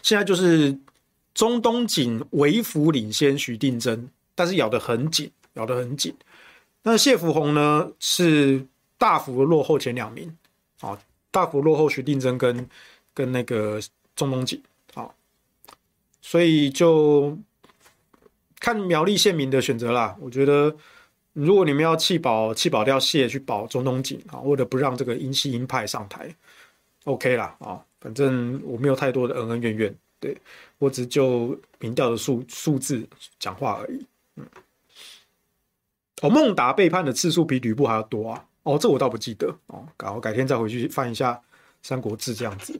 [0.00, 0.74] 现在就是
[1.34, 6.14] 中东锦微幅领先徐定珍，但是咬得很紧，咬得很紧。
[6.82, 8.66] 那谢福弘呢是
[8.96, 10.34] 大幅落后前两名，
[10.80, 10.98] 啊，
[11.30, 12.68] 大幅落后徐定珍跟
[13.12, 13.80] 跟那个
[14.16, 14.60] 中东锦，
[14.94, 15.08] 啊，
[16.20, 17.38] 所以就
[18.58, 20.16] 看苗栗县民的选择啦。
[20.20, 20.74] 我觉得
[21.32, 26.34] 如果你们要弃保弃保掉谢去保中东锦啊，为了不让这个英系鹰派上台
[27.04, 30.40] ，OK 啦啊，反正我没有太多的恩恩怨怨，对，
[30.78, 33.08] 我只就民调的数数字
[33.38, 34.06] 讲话而已，
[34.36, 34.46] 嗯。
[36.22, 38.46] 哦，孟达背叛的次数比吕布还要多啊！
[38.64, 41.32] 哦，这我倒不记得哦，我改天再回去翻一下
[41.82, 42.78] 《三国志》这样子。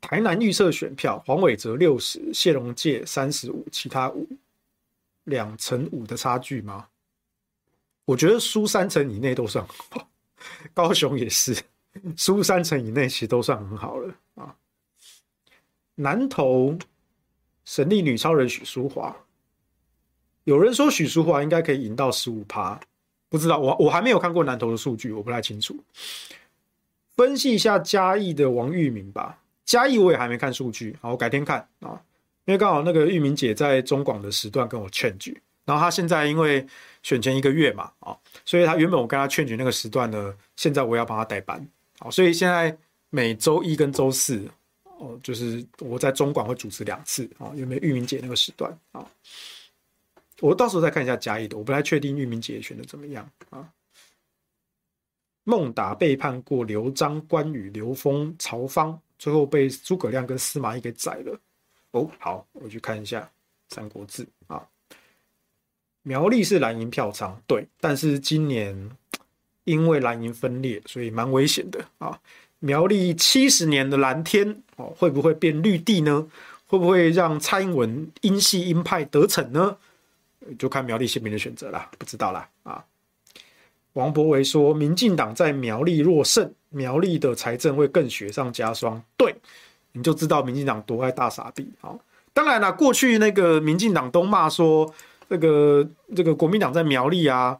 [0.00, 4.26] 台南预测选票，黄伟哲六十，谢龙介三十五，其他五，
[5.22, 6.88] 两成五的差距吗？
[8.04, 10.08] 我觉得输三成以内都算好，
[10.74, 11.56] 高雄也是
[12.16, 14.54] 输三成以内，其实都算很好了啊。
[15.96, 16.78] 南投
[17.64, 19.16] 神力女超人许淑华。
[20.44, 22.80] 有人说许淑华应该可以赢到十五趴，
[23.28, 25.76] 不知道我我还没有看过南投的数据，我不太清楚。
[27.16, 32.00] 分析一下嘉义的王玉明吧，嘉义我也还没看数据，好，我改天看啊，
[32.46, 36.66] 因为刚好那个玉明姐在中广的时段跟我劝举，然后她现在因为
[37.02, 41.68] 选前一个月嘛，啊，所以她原本我跟她劝举那个时段呢，现在我要帮她代班，
[41.98, 42.76] 好，所以现在
[43.10, 44.48] 每周一跟周四，
[44.84, 49.04] 哦，就是我在中广会主持两次啊，有没有玉明姐那个时段啊？
[50.40, 53.68] 我到时候再看一下嘉义的，我不太确定玉明姐选的怎么样啊。
[55.42, 61.40] 孟达背叛过刘璋、关羽、刘封、曹芳，最后被诸葛亮跟司马懿给宰了。
[61.92, 63.20] 哦，好，我去看一下
[63.74, 64.64] 《三国志》啊。
[66.02, 68.96] 苗栗是蓝营票仓，对，但是今年
[69.68, 72.18] 因为蓝营分裂，所以蛮危险的啊。
[72.60, 76.26] 苗栗七十年的蓝天哦，会不会变绿地呢？
[76.66, 79.76] 会不会让蔡英文英系鹰派得逞呢？
[80.58, 82.84] 就看苗栗县民的选择啦，不知道啦啊。
[83.92, 89.02] 王博维说，民进党在苗栗若胜，苗栗的财政会更雪上加霜。
[89.16, 89.34] 对，
[89.92, 91.94] 你就知道民进党多爱大傻逼啊，
[92.32, 94.92] 当然了，过去那个民进党都骂说，
[95.28, 97.58] 这个这个国民党在苗栗啊，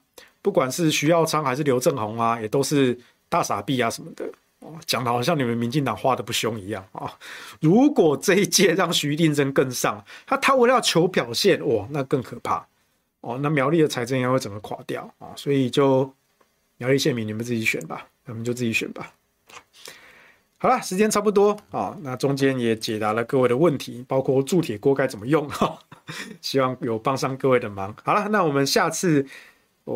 [0.49, 4.25] 不管是徐耀昌还是刘政鸿啊，也都是大傻逼啊什么的。
[4.61, 7.13] 哦，讲的好像你们民进党花的不凶一样啊。
[7.61, 12.67] 如果这一届让徐定珍更上，他他为了求表现，哇，那更可怕。
[13.21, 16.11] 哦，那苗栗的财政应该会整个垮掉啊，所以就
[16.79, 19.13] 苗栗县民你们自己选吧，我们就自己选吧。
[20.57, 25.79] 好了，时间差不多啊，那中间也解答了各位的问题，包括铸铁锅该怎么用哈，
[26.41, 27.95] 希望有帮上各位的忙。
[28.03, 29.25] 好了，那我们下次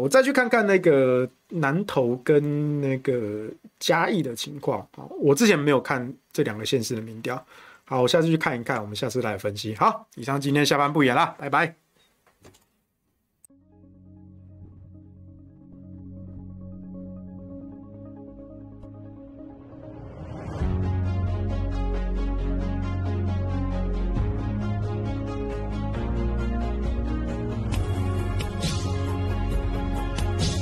[0.01, 3.47] 我再去看看那个南投跟那个
[3.78, 7.45] 嘉义的情况啊，我之前没有看这两个县市的民调，
[7.84, 9.74] 好，我下次去看一看，我们下次来分析。
[9.74, 11.81] 好，以上今天下班不演了，拜拜。